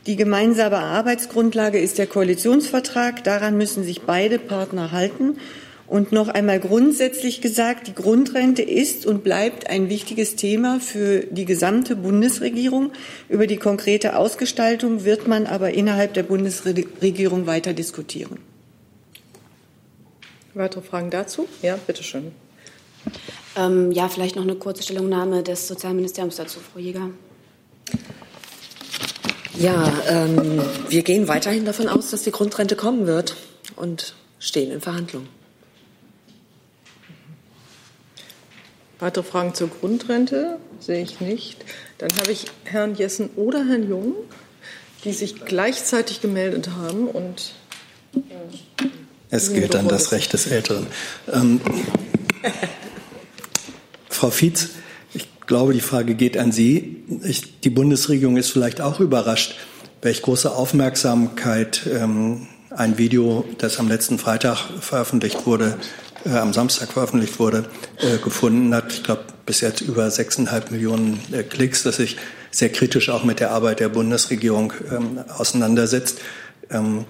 [0.06, 3.24] Die gemeinsame Arbeitsgrundlage ist der Koalitionsvertrag.
[3.24, 5.38] Daran müssen sich beide Partner halten.
[5.88, 11.46] Und noch einmal grundsätzlich gesagt, die Grundrente ist und bleibt ein wichtiges Thema für die
[11.46, 12.92] gesamte Bundesregierung.
[13.30, 18.39] Über die konkrete Ausgestaltung wird man aber innerhalb der Bundesregierung weiter diskutieren.
[20.54, 21.48] Weitere Fragen dazu?
[21.62, 22.32] Ja, bitteschön.
[23.56, 27.10] Ähm, ja, vielleicht noch eine kurze Stellungnahme des Sozialministeriums dazu, Frau Jäger.
[29.58, 33.36] Ja, ähm, wir gehen weiterhin davon aus, dass die Grundrente kommen wird
[33.76, 35.30] und stehen in Verhandlungen.
[39.00, 41.66] Weitere Fragen zur Grundrente sehe ich nicht.
[41.98, 44.13] Dann habe ich Herrn Jessen oder Herrn Jung,
[45.04, 47.54] die sich gleichzeitig gemeldet haben und
[48.16, 48.20] äh,
[49.30, 50.88] Es gilt dann das Recht des Älteren.
[51.32, 51.60] Ähm,
[54.10, 54.70] Frau Fietz,
[55.54, 57.04] glaube, die Frage geht an Sie.
[57.24, 59.54] Ich, die Bundesregierung ist vielleicht auch überrascht,
[60.02, 65.78] welch große Aufmerksamkeit ähm, ein Video, das am letzten Freitag veröffentlicht wurde,
[66.26, 67.66] äh, am Samstag veröffentlicht wurde,
[68.00, 68.94] äh, gefunden hat.
[68.94, 72.18] Ich glaube, bis jetzt über sechseinhalb Millionen äh, Klicks, das sich
[72.50, 76.20] sehr kritisch auch mit der Arbeit der Bundesregierung ähm, auseinandersetzt.
[76.72, 77.06] Ähm,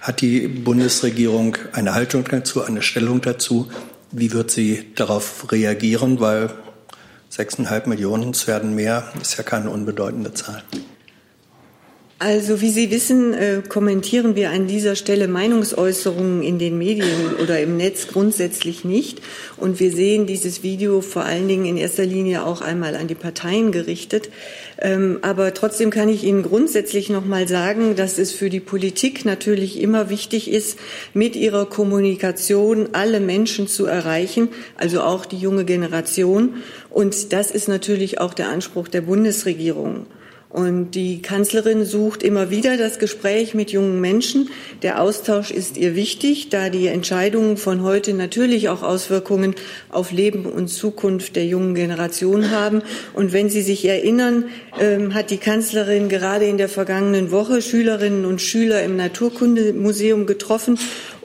[0.00, 3.68] hat die Bundesregierung eine Haltung dazu, eine Stellung dazu?
[4.12, 6.20] Wie wird sie darauf reagieren?
[6.20, 6.50] Weil
[7.28, 10.62] sechseinhalb Millionen, es werden mehr, ist ja keine unbedeutende Zahl.
[12.20, 17.60] Also wie Sie wissen, äh, kommentieren wir an dieser Stelle Meinungsäußerungen in den Medien oder
[17.60, 19.20] im Netz grundsätzlich nicht.
[19.56, 23.14] Und wir sehen dieses Video vor allen Dingen in erster Linie auch einmal an die
[23.14, 24.30] Parteien gerichtet.
[24.80, 29.24] Ähm, aber trotzdem kann ich Ihnen grundsätzlich noch mal sagen, dass es für die Politik
[29.24, 30.76] natürlich immer wichtig ist,
[31.14, 36.54] mit ihrer Kommunikation alle Menschen zu erreichen, also auch die junge Generation.
[36.90, 40.06] Und das ist natürlich auch der Anspruch der Bundesregierung.
[40.50, 44.48] Und die Kanzlerin sucht immer wieder das Gespräch mit jungen Menschen.
[44.80, 49.54] Der Austausch ist ihr wichtig, da die Entscheidungen von heute natürlich auch Auswirkungen
[49.90, 52.80] auf Leben und Zukunft der jungen Generation haben.
[53.12, 54.46] Und wenn Sie sich erinnern,
[54.80, 60.78] ähm, hat die Kanzlerin gerade in der vergangenen Woche Schülerinnen und Schüler im Naturkundemuseum getroffen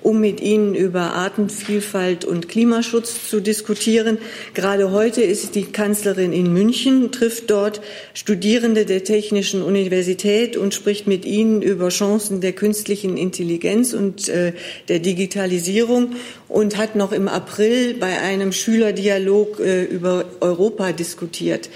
[0.03, 4.17] um mit ihnen über Artenvielfalt und Klimaschutz zu diskutieren.
[4.53, 7.81] Gerade heute ist die Kanzlerin in München, trifft dort
[8.13, 14.53] Studierende der Technischen Universität und spricht mit ihnen über Chancen der künstlichen Intelligenz und äh,
[14.89, 16.15] der Digitalisierung
[16.47, 21.69] und hat noch im April bei einem Schülerdialog äh, über Europa diskutiert.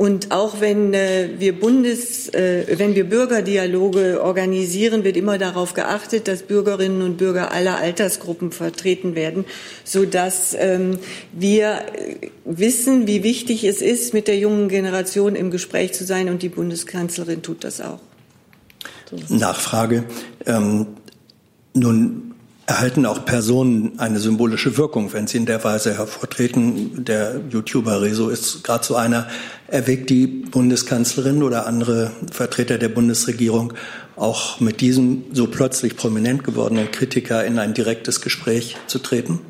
[0.00, 6.26] Und auch wenn äh, wir Bundes, äh, wenn wir Bürgerdialoge organisieren, wird immer darauf geachtet,
[6.26, 9.44] dass Bürgerinnen und Bürger aller Altersgruppen vertreten werden,
[9.84, 10.98] so dass ähm,
[11.34, 11.84] wir
[12.46, 16.30] wissen, wie wichtig es ist, mit der jungen Generation im Gespräch zu sein.
[16.30, 18.00] Und die Bundeskanzlerin tut das auch.
[19.28, 20.04] Nachfrage.
[20.46, 20.86] Ähm,
[21.74, 22.29] nun
[22.70, 27.04] erhalten auch Personen eine symbolische Wirkung, wenn sie in der Weise hervortreten.
[27.04, 29.26] Der YouTuber Rezo ist gerade so einer.
[29.66, 33.72] Erwägt die Bundeskanzlerin oder andere Vertreter der Bundesregierung
[34.14, 39.40] auch mit diesem so plötzlich prominent gewordenen Kritiker in ein direktes Gespräch zu treten?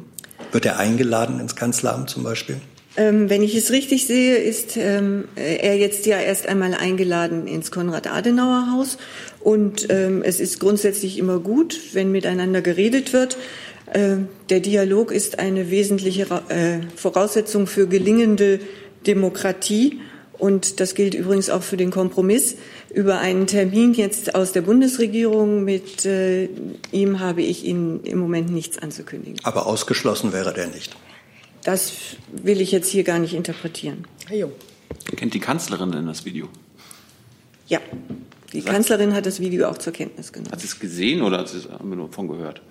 [0.51, 2.57] Wird er eingeladen ins Kanzleramt zum Beispiel?
[2.97, 7.71] Ähm, wenn ich es richtig sehe, ist ähm, er jetzt ja erst einmal eingeladen ins
[7.71, 8.99] Konrad-Adenauer-Haus.
[9.41, 13.37] Und ähm, es ist grundsätzlich immer gut, wenn miteinander geredet wird.
[13.93, 14.17] Äh,
[14.51, 18.61] der Dialog ist eine wesentliche äh, Voraussetzung für gelingende
[19.07, 20.01] Demokratie.
[20.39, 22.57] Und das gilt übrigens auch für den Kompromiss.
[22.93, 26.49] Über einen Termin jetzt aus der Bundesregierung mit äh,
[26.93, 29.39] ihm habe ich Ihnen im Moment nichts anzukündigen.
[29.43, 30.97] Aber ausgeschlossen wäre der nicht.
[31.63, 31.93] Das
[32.33, 34.07] will ich jetzt hier gar nicht interpretieren.
[34.29, 34.53] Herr Jung.
[35.17, 36.49] Kennt die Kanzlerin denn das Video?
[37.69, 37.81] Ja,
[38.53, 40.53] die Kanzlerin hat das Video auch zur Kenntnis genommen.
[40.53, 42.63] Hat sie es gesehen oder hat sie es nur von gehört?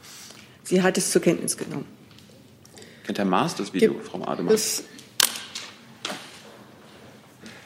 [0.64, 1.86] Sie hat es zur Kenntnis genommen.
[3.06, 4.56] Kennt Herr Maas das Video, Gibt Frau Ademann?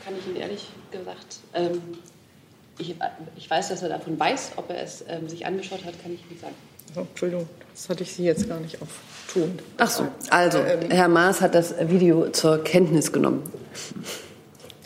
[0.04, 1.82] Kann ich Ihnen ehrlich gesagt, ähm,
[2.78, 2.96] ich,
[3.36, 6.24] ich weiß, dass er davon weiß, ob er es ähm, sich angeschaut hat, kann ich
[6.30, 6.56] nicht sagen.
[6.96, 8.90] Oh, Entschuldigung, das hatte ich Sie jetzt gar nicht auf
[9.34, 9.58] Ton.
[9.78, 13.44] Ach so, also Herr Maas hat das Video zur Kenntnis genommen.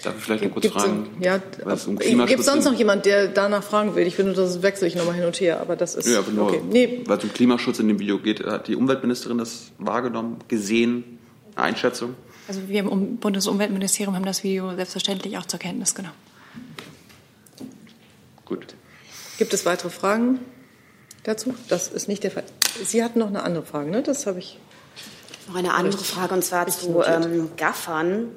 [0.04, 1.08] Darf ich vielleicht noch kurz fragen?
[1.20, 4.06] Ja, was um gibt es sonst noch jemand, der danach fragen will?
[4.06, 6.62] Ich finde, das wechsle ich nochmal hin und her, aber das ist Ja, nur, okay.
[6.70, 11.20] Nee, weil es um Klimaschutz in dem Video geht, hat die Umweltministerin das wahrgenommen, gesehen,
[11.56, 12.16] eine Einschätzung?
[12.48, 16.16] Also wir im Bundesumweltministerium haben das Video selbstverständlich auch zur Kenntnis genommen.
[18.46, 18.76] Gut.
[19.38, 20.40] Gibt es weitere Fragen
[21.24, 21.54] dazu?
[21.68, 22.44] Das ist nicht der Fall.
[22.84, 24.04] Sie hatten noch eine andere Frage, ne?
[24.04, 24.60] Das habe ich.
[25.48, 28.32] Noch eine andere Frage und zwar zu ähm, Gaffern.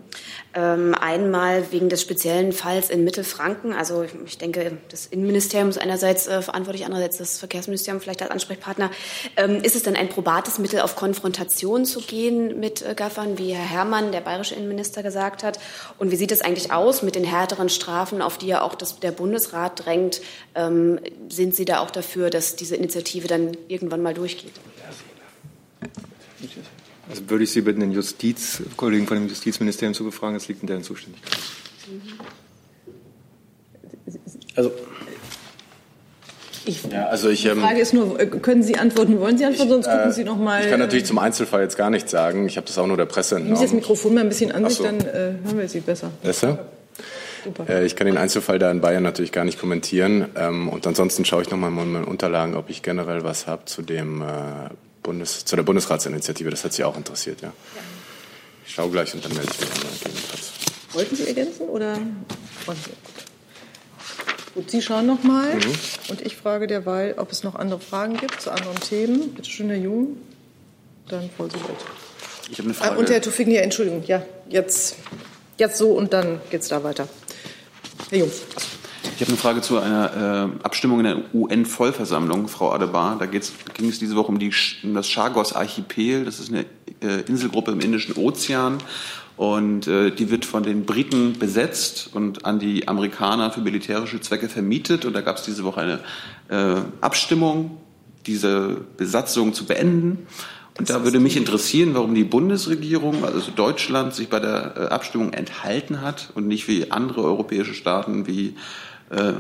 [0.55, 3.73] Ähm, einmal wegen des speziellen Falls in Mittelfranken.
[3.73, 8.31] Also ich, ich denke, das Innenministerium ist einerseits äh, verantwortlich, andererseits das Verkehrsministerium vielleicht als
[8.31, 8.91] Ansprechpartner.
[9.37, 13.55] Ähm, ist es denn ein probates Mittel, auf Konfrontation zu gehen mit äh, Gaffern, wie
[13.55, 15.59] Herr Herrmann, der bayerische Innenminister, gesagt hat?
[15.99, 19.01] Und wie sieht es eigentlich aus mit den härteren Strafen, auf die ja auch das,
[19.01, 20.21] der Bundesrat drängt?
[20.55, 24.53] Ähm, sind Sie da auch dafür, dass diese Initiative dann irgendwann mal durchgeht?
[27.11, 30.63] Also würde ich Sie bitten, den Justiz, Kollegen von dem Justizministerium zu befragen, das liegt
[30.63, 31.39] in deren Zuständigkeit.
[34.57, 34.73] Also,
[36.67, 39.19] Ich, Ja, also ich, die ähm, Frage ist nur, äh, können Sie antworten?
[39.19, 39.71] Wollen Sie antworten?
[39.71, 40.63] Sonst gucken Sie noch mal.
[40.63, 42.47] ich kann natürlich äh, zum Einzelfall jetzt gar nichts sagen.
[42.47, 43.81] Ich habe das auch nur der Presse Nehmen Sie das entnommen.
[43.81, 44.85] Mikrofon mal ein bisschen an sich, so.
[44.85, 45.05] dann äh,
[45.45, 46.11] hören wir Sie besser.
[46.23, 46.67] Besser?
[47.45, 47.69] Super.
[47.69, 50.27] Äh, Ich kann den Einzelfall da in Bayern natürlich gar nicht kommentieren.
[50.37, 53.81] Ähm, Und ansonsten schaue ich nochmal in meinen Unterlagen, ob ich generell was habe zu
[53.83, 54.27] dem äh,
[55.03, 56.51] Bundes, zu der Bundesratsinitiative.
[56.51, 57.53] Das hat Sie auch interessiert, ja.
[58.67, 60.51] Ich schaue gleich und dann melde ich mich einmal gegebenenfalls.
[60.93, 61.99] Wollten Sie ergänzen oder?
[62.67, 62.77] Gut.
[64.55, 65.63] Gut, Sie schauen noch mal Mhm.
[66.09, 69.33] und ich frage derweil, ob es noch andere Fragen gibt zu anderen Themen.
[69.35, 70.17] Bitte schön, Herr Jung.
[71.09, 71.65] Dann Frau Siebert.
[72.51, 72.99] Ich habe eine Ah, Frage.
[72.99, 74.97] und Herr Tufigny, Entschuldigung, ja, jetzt,
[75.57, 77.09] jetzt so und dann geht's da weiter.
[78.11, 78.31] Herr Jung.
[79.21, 83.19] Ich habe eine Frage zu einer äh, Abstimmung in der UN-Vollversammlung, Frau Adebar.
[83.19, 84.51] Da ging es diese Woche um, die,
[84.83, 86.25] um das Chagos-Archipel.
[86.25, 86.65] Das ist eine
[87.03, 88.79] äh, Inselgruppe im Indischen Ozean.
[89.37, 94.49] Und äh, die wird von den Briten besetzt und an die Amerikaner für militärische Zwecke
[94.49, 95.05] vermietet.
[95.05, 96.01] Und da gab es diese Woche eine
[96.49, 97.77] äh, Abstimmung,
[98.25, 100.27] diese Besatzung zu beenden.
[100.79, 105.35] Und da würde mich interessieren, warum die Bundesregierung, also Deutschland, sich bei der äh, Abstimmung
[105.35, 108.55] enthalten hat und nicht wie andere europäische Staaten wie
[109.11, 109.33] äh,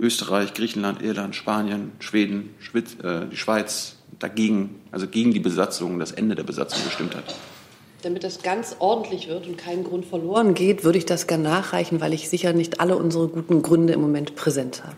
[0.00, 6.12] Österreich, Griechenland, Irland, Spanien, Schweden, Schwitz, äh, die Schweiz dagegen, also gegen die Besatzung, das
[6.12, 7.34] Ende der Besatzung gestimmt hat.
[8.02, 12.00] Damit das ganz ordentlich wird und kein Grund verloren geht, würde ich das gerne nachreichen,
[12.00, 14.96] weil ich sicher nicht alle unsere guten Gründe im Moment präsent habe.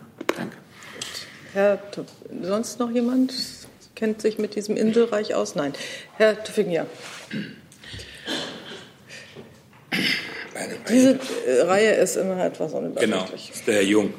[1.53, 2.05] Herr Tuff,
[2.43, 3.33] sonst noch jemand
[3.95, 5.55] kennt sich mit diesem Inselreich aus?
[5.55, 5.73] Nein.
[6.15, 6.81] Herr Tufigny.
[10.89, 13.47] Diese äh, Reihe ist immer etwas Genau, unübersichtlich.
[13.49, 14.13] das ist der Herr Jung.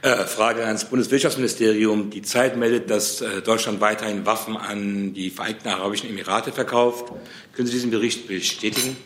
[0.00, 2.10] Äh, Frage ans Bundeswirtschaftsministerium.
[2.10, 7.12] Die Zeit meldet, dass äh, Deutschland weiterhin Waffen an die Vereinigten Arabischen Emirate verkauft.
[7.52, 8.96] Können Sie diesen Bericht bestätigen?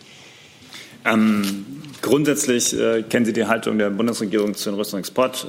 [1.05, 1.65] Ähm,
[2.03, 5.49] grundsätzlich äh, kennen Sie die Haltung der Bundesregierung zu den Rüstungsexport.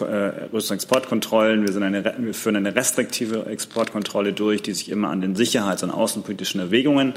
[0.00, 1.66] Äh, Rüstungsexportkontrollen.
[1.66, 5.82] Wir, sind eine, wir führen eine restriktive Exportkontrolle durch, die sich immer an den sicherheits-
[5.82, 7.14] und außenpolitischen Erwägungen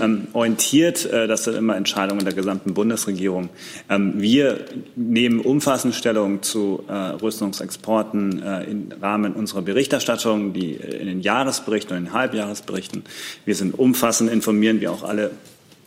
[0.00, 1.04] ähm, orientiert.
[1.06, 3.50] Äh, das sind immer Entscheidungen der gesamten Bundesregierung.
[3.88, 4.64] Ähm, wir
[4.96, 11.96] nehmen umfassend Stellung zu äh, Rüstungsexporten äh, im Rahmen unserer Berichterstattung, die in den Jahresberichten
[11.96, 13.04] und in den Halbjahresberichten.
[13.44, 15.30] Wir sind umfassend informieren, wie auch alle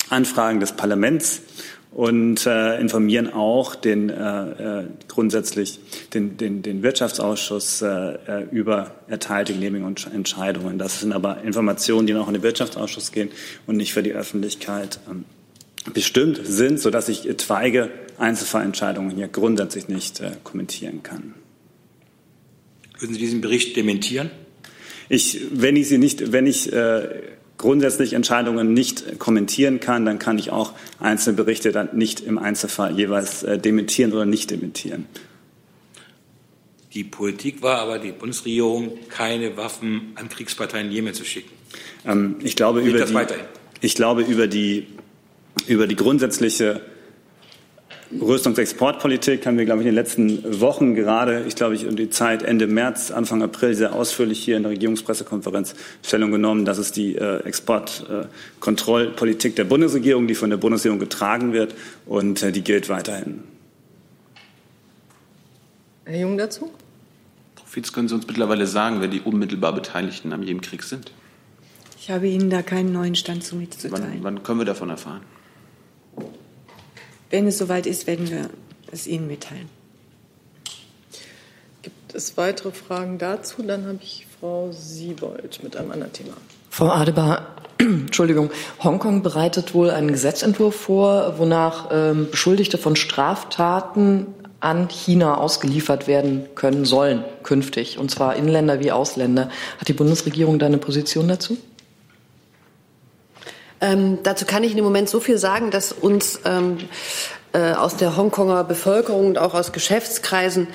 [0.10, 1.42] Anfragen des Parlaments
[1.92, 5.80] und äh, informieren auch den, äh, äh, grundsätzlich
[6.14, 10.78] den, den, den Wirtschaftsausschuss äh, äh über erteilte Genehmigungen und Entscheidungen.
[10.78, 13.30] Das sind aber Informationen, die noch in den Wirtschaftsausschuss gehen
[13.66, 15.26] und nicht für die Öffentlichkeit ähm,
[15.94, 21.34] bestimmt sind, sodass ich etwaige Einzelfallentscheidungen hier grundsätzlich nicht äh, kommentieren kann.
[23.00, 24.32] Würden Sie diesen Bericht dementieren?
[25.10, 27.08] Ich, wenn ich sie nicht, wenn ich äh,
[27.58, 32.98] grundsätzlich Entscheidungen nicht kommentieren kann, dann kann ich auch einzelne Berichte dann nicht im Einzelfall
[32.98, 35.06] jeweils äh, dementieren oder nicht dementieren.
[36.94, 41.52] Die Politik war aber die Bundesregierung, keine Waffen an Kriegsparteien Jemen zu schicken.
[42.06, 43.16] Ähm, ich, glaube, über die,
[43.82, 44.88] ich glaube, über die,
[45.68, 46.82] über die grundsätzliche
[48.12, 52.10] Rüstungsexportpolitik haben wir, glaube ich, in den letzten Wochen gerade, ich glaube, ich um die
[52.10, 56.64] Zeit Ende März, Anfang April sehr ausführlich hier in der Regierungspressekonferenz Stellung genommen.
[56.64, 62.44] Das ist die äh, Exportkontrollpolitik äh, der Bundesregierung, die von der Bundesregierung getragen wird und
[62.44, 63.44] äh, die gilt weiterhin.
[66.06, 66.72] Herr Jung dazu?
[67.56, 71.12] Frau Fietz, können Sie uns mittlerweile sagen, wer die unmittelbar Beteiligten am Jemenkrieg sind?
[72.00, 74.22] Ich habe Ihnen da keinen neuen Stand zu mitzuteilen.
[74.22, 75.20] Wann, wann können wir davon erfahren?
[77.30, 78.50] Wenn es soweit ist, werden wir
[78.92, 79.70] es Ihnen mitteilen.
[81.82, 83.64] Gibt es weitere Fragen dazu?
[83.64, 86.34] Dann habe ich Frau Siebold mit einem anderen Thema.
[86.70, 88.52] Frau Adebar, Entschuldigung,
[88.84, 94.28] Hongkong bereitet wohl einen Gesetzentwurf vor, wonach ähm, Beschuldigte von Straftaten
[94.60, 99.50] an China ausgeliefert werden können sollen künftig, und zwar Inländer wie Ausländer.
[99.80, 101.58] Hat die Bundesregierung da eine Position dazu?
[103.80, 106.78] Ähm, dazu kann ich im Moment so viel sagen, dass uns ähm,
[107.54, 110.68] äh, aus der Hongkonger Bevölkerung und auch aus Geschäftskreisen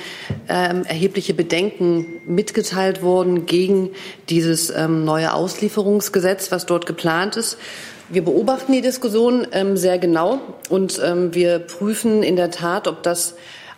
[0.49, 3.91] ähm, erhebliche Bedenken mitgeteilt wurden gegen
[4.29, 7.59] dieses ähm, neue Auslieferungsgesetz, was dort geplant ist.
[8.09, 10.41] Wir beobachten die Diskussion ähm, sehr genau
[10.71, 13.35] und ähm, wir prüfen in der Tat, ob das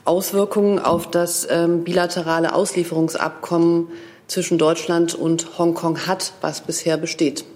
[0.07, 3.89] Auswirkungen auf das bilaterale Auslieferungsabkommen
[4.27, 7.47] zwischen Deutschland und Hongkong hat, was bisher besteht.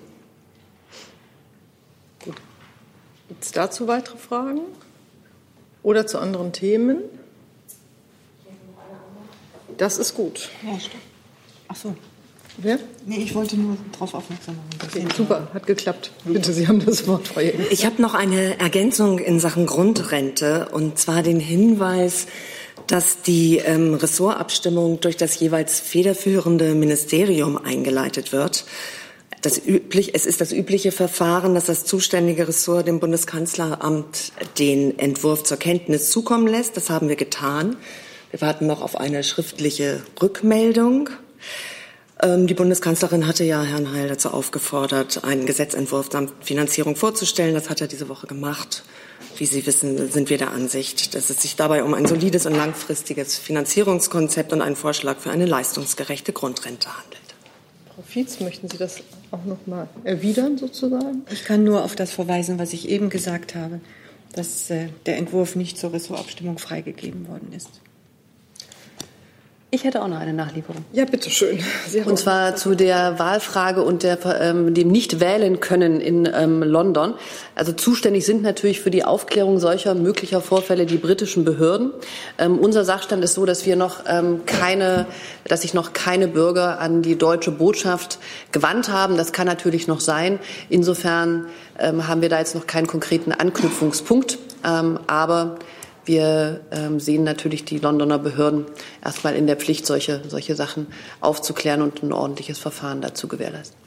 [3.29, 4.61] Gibt es dazu weitere Fragen?
[5.83, 6.99] Oder zu anderen Themen?
[9.77, 10.49] Das ist gut.
[10.67, 11.03] Ja, stimmt.
[11.69, 11.95] Ach so.
[12.61, 12.81] Wer?
[13.07, 14.69] Nee, ich wollte nur darauf aufmerksam machen.
[14.85, 16.11] Okay, super, hat geklappt.
[16.25, 17.71] Bitte, Sie haben das Wort, Frau Jäger.
[17.71, 22.27] Ich habe noch eine Ergänzung in Sachen Grundrente und zwar den Hinweis,
[22.89, 28.65] dass die ähm, Ressortabstimmung durch das jeweils federführende Ministerium eingeleitet wird
[29.43, 35.45] das üblich, es ist das übliche Verfahren, dass das zuständige Ressort dem Bundeskanzleramt den Entwurf
[35.45, 36.77] zur Kenntnis zukommen lässt.
[36.77, 37.77] Das haben wir getan.
[38.31, 41.11] Wir warten noch auf eine schriftliche Rückmeldung.
[42.21, 47.55] Ähm, die Bundeskanzlerin hatte ja Herrn Heil dazu aufgefordert, einen Gesetzentwurf samt Finanzierung vorzustellen.
[47.55, 48.83] Das hat er diese Woche gemacht.
[49.37, 52.55] Wie Sie wissen, sind wir der Ansicht, dass es sich dabei um ein solides und
[52.55, 57.28] langfristiges Finanzierungskonzept und einen Vorschlag für eine leistungsgerechte Grundrente handelt.
[57.99, 61.23] Frau Fietz, möchten Sie das auch noch mal erwidern sozusagen?
[61.33, 63.81] Ich kann nur auf das verweisen, was ich eben gesagt habe,
[64.33, 67.81] dass äh, der Entwurf nicht zur Ressortabstimmung freigegeben worden ist.
[69.71, 70.83] Ich hätte auch noch eine Nachlieferung.
[70.95, 71.59] Ja, bitteschön.
[72.07, 77.13] und zwar zu der Wahlfrage und der, ähm, dem Nicht-Wählen können in ähm, London.
[77.55, 81.93] Also zuständig sind natürlich für die Aufklärung solcher möglicher Vorfälle die britischen Behörden.
[82.39, 85.05] Ähm, unser Sachstand ist so, dass wir noch ähm, keine,
[85.45, 88.21] dass sich noch keine Bürger an die deutsche Botschaft
[88.53, 89.19] gewandt haben.
[89.19, 90.39] Das kann natürlich noch sein.
[90.71, 91.45] Insofern
[91.79, 94.39] ähm, haben wir da jetzt noch keinen konkreten Anknüpfungspunkt.
[94.65, 95.59] Ähm, aber
[96.09, 98.65] wir ähm, sehen natürlich die Londoner Behörden
[99.05, 100.89] erstmal in der Pflicht, solche, solche Sachen
[101.21, 103.79] aufzuklären und ein ordentliches Verfahren dazu gewährleisten.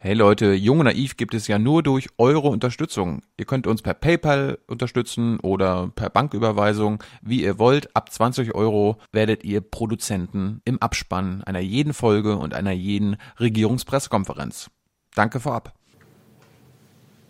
[0.00, 3.22] Hey Leute, Jung und Naiv gibt es ja nur durch eure Unterstützung.
[3.36, 7.96] Ihr könnt uns per PayPal unterstützen oder per Banküberweisung, wie ihr wollt.
[7.96, 14.70] Ab 20 Euro werdet ihr Produzenten im Abspann einer jeden Folge und einer jeden Regierungspressekonferenz.
[15.16, 15.77] Danke vorab.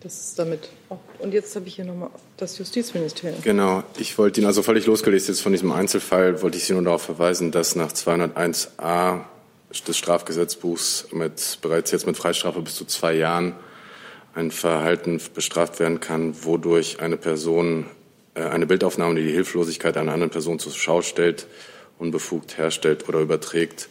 [0.01, 0.68] Das ist damit.
[1.18, 3.42] Und jetzt habe ich hier nochmal das Justizministerium.
[3.42, 3.82] Genau.
[3.99, 7.03] Ich wollte Ihnen also völlig losgelöst jetzt von diesem Einzelfall, wollte ich Sie nur darauf
[7.03, 9.22] verweisen, dass nach 201a
[9.86, 13.55] des Strafgesetzbuchs mit, bereits jetzt mit Freistrafe bis zu zwei Jahren
[14.34, 17.86] ein Verhalten bestraft werden kann, wodurch eine Person
[18.38, 21.46] äh, eine Bildaufnahme, die die Hilflosigkeit einer anderen Person zur Schau stellt,
[21.99, 23.88] unbefugt herstellt oder überträgt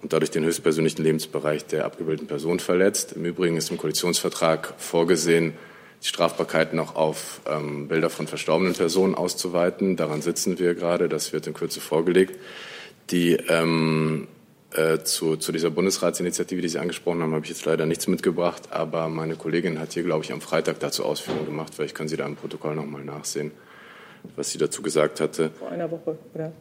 [0.00, 3.12] und dadurch den höchstpersönlichen Lebensbereich der abgebildeten Person verletzt.
[3.12, 5.54] Im Übrigen ist im Koalitionsvertrag vorgesehen,
[6.02, 9.96] die Strafbarkeit noch auf ähm, Bilder von verstorbenen Personen auszuweiten.
[9.96, 11.08] Daran sitzen wir gerade.
[11.08, 12.38] Das wird in Kürze vorgelegt.
[13.10, 14.28] Die ähm,
[14.72, 18.70] äh, zu, zu dieser Bundesratsinitiative, die Sie angesprochen haben, habe ich jetzt leider nichts mitgebracht,
[18.70, 21.74] aber meine Kollegin hat hier, glaube ich, am Freitag dazu Ausführungen gemacht.
[21.74, 23.50] Vielleicht können Sie da im Protokoll noch mal nachsehen,
[24.36, 25.50] was sie dazu gesagt hatte.
[25.58, 26.52] Vor einer Woche, oder?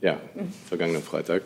[0.00, 0.20] Ja,
[0.68, 1.42] vergangenen Freitag.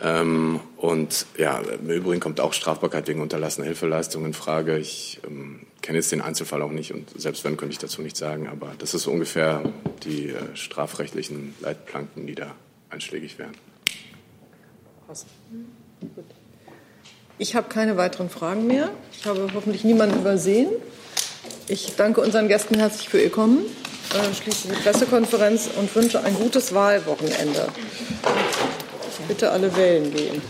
[0.00, 4.78] Ähm, und ja, im Übrigen kommt auch Strafbarkeit wegen unterlassener Hilfeleistung in Frage.
[4.78, 8.18] Ich ähm, kenne jetzt den Einzelfall auch nicht und selbst wenn, könnte ich dazu nichts
[8.18, 8.48] sagen.
[8.48, 9.62] Aber das ist ungefähr
[10.04, 12.54] die äh, strafrechtlichen Leitplanken, die da
[12.90, 13.52] einschlägig wären.
[17.38, 18.90] Ich habe keine weiteren Fragen mehr.
[19.12, 20.70] Ich habe hoffentlich niemanden übersehen.
[21.68, 23.58] Ich danke unseren Gästen herzlich für ihr Kommen,
[24.14, 27.68] äh, schließe die Pressekonferenz und wünsche ein gutes Wahlwochenende.
[29.28, 30.42] Bitte alle wählen gehen.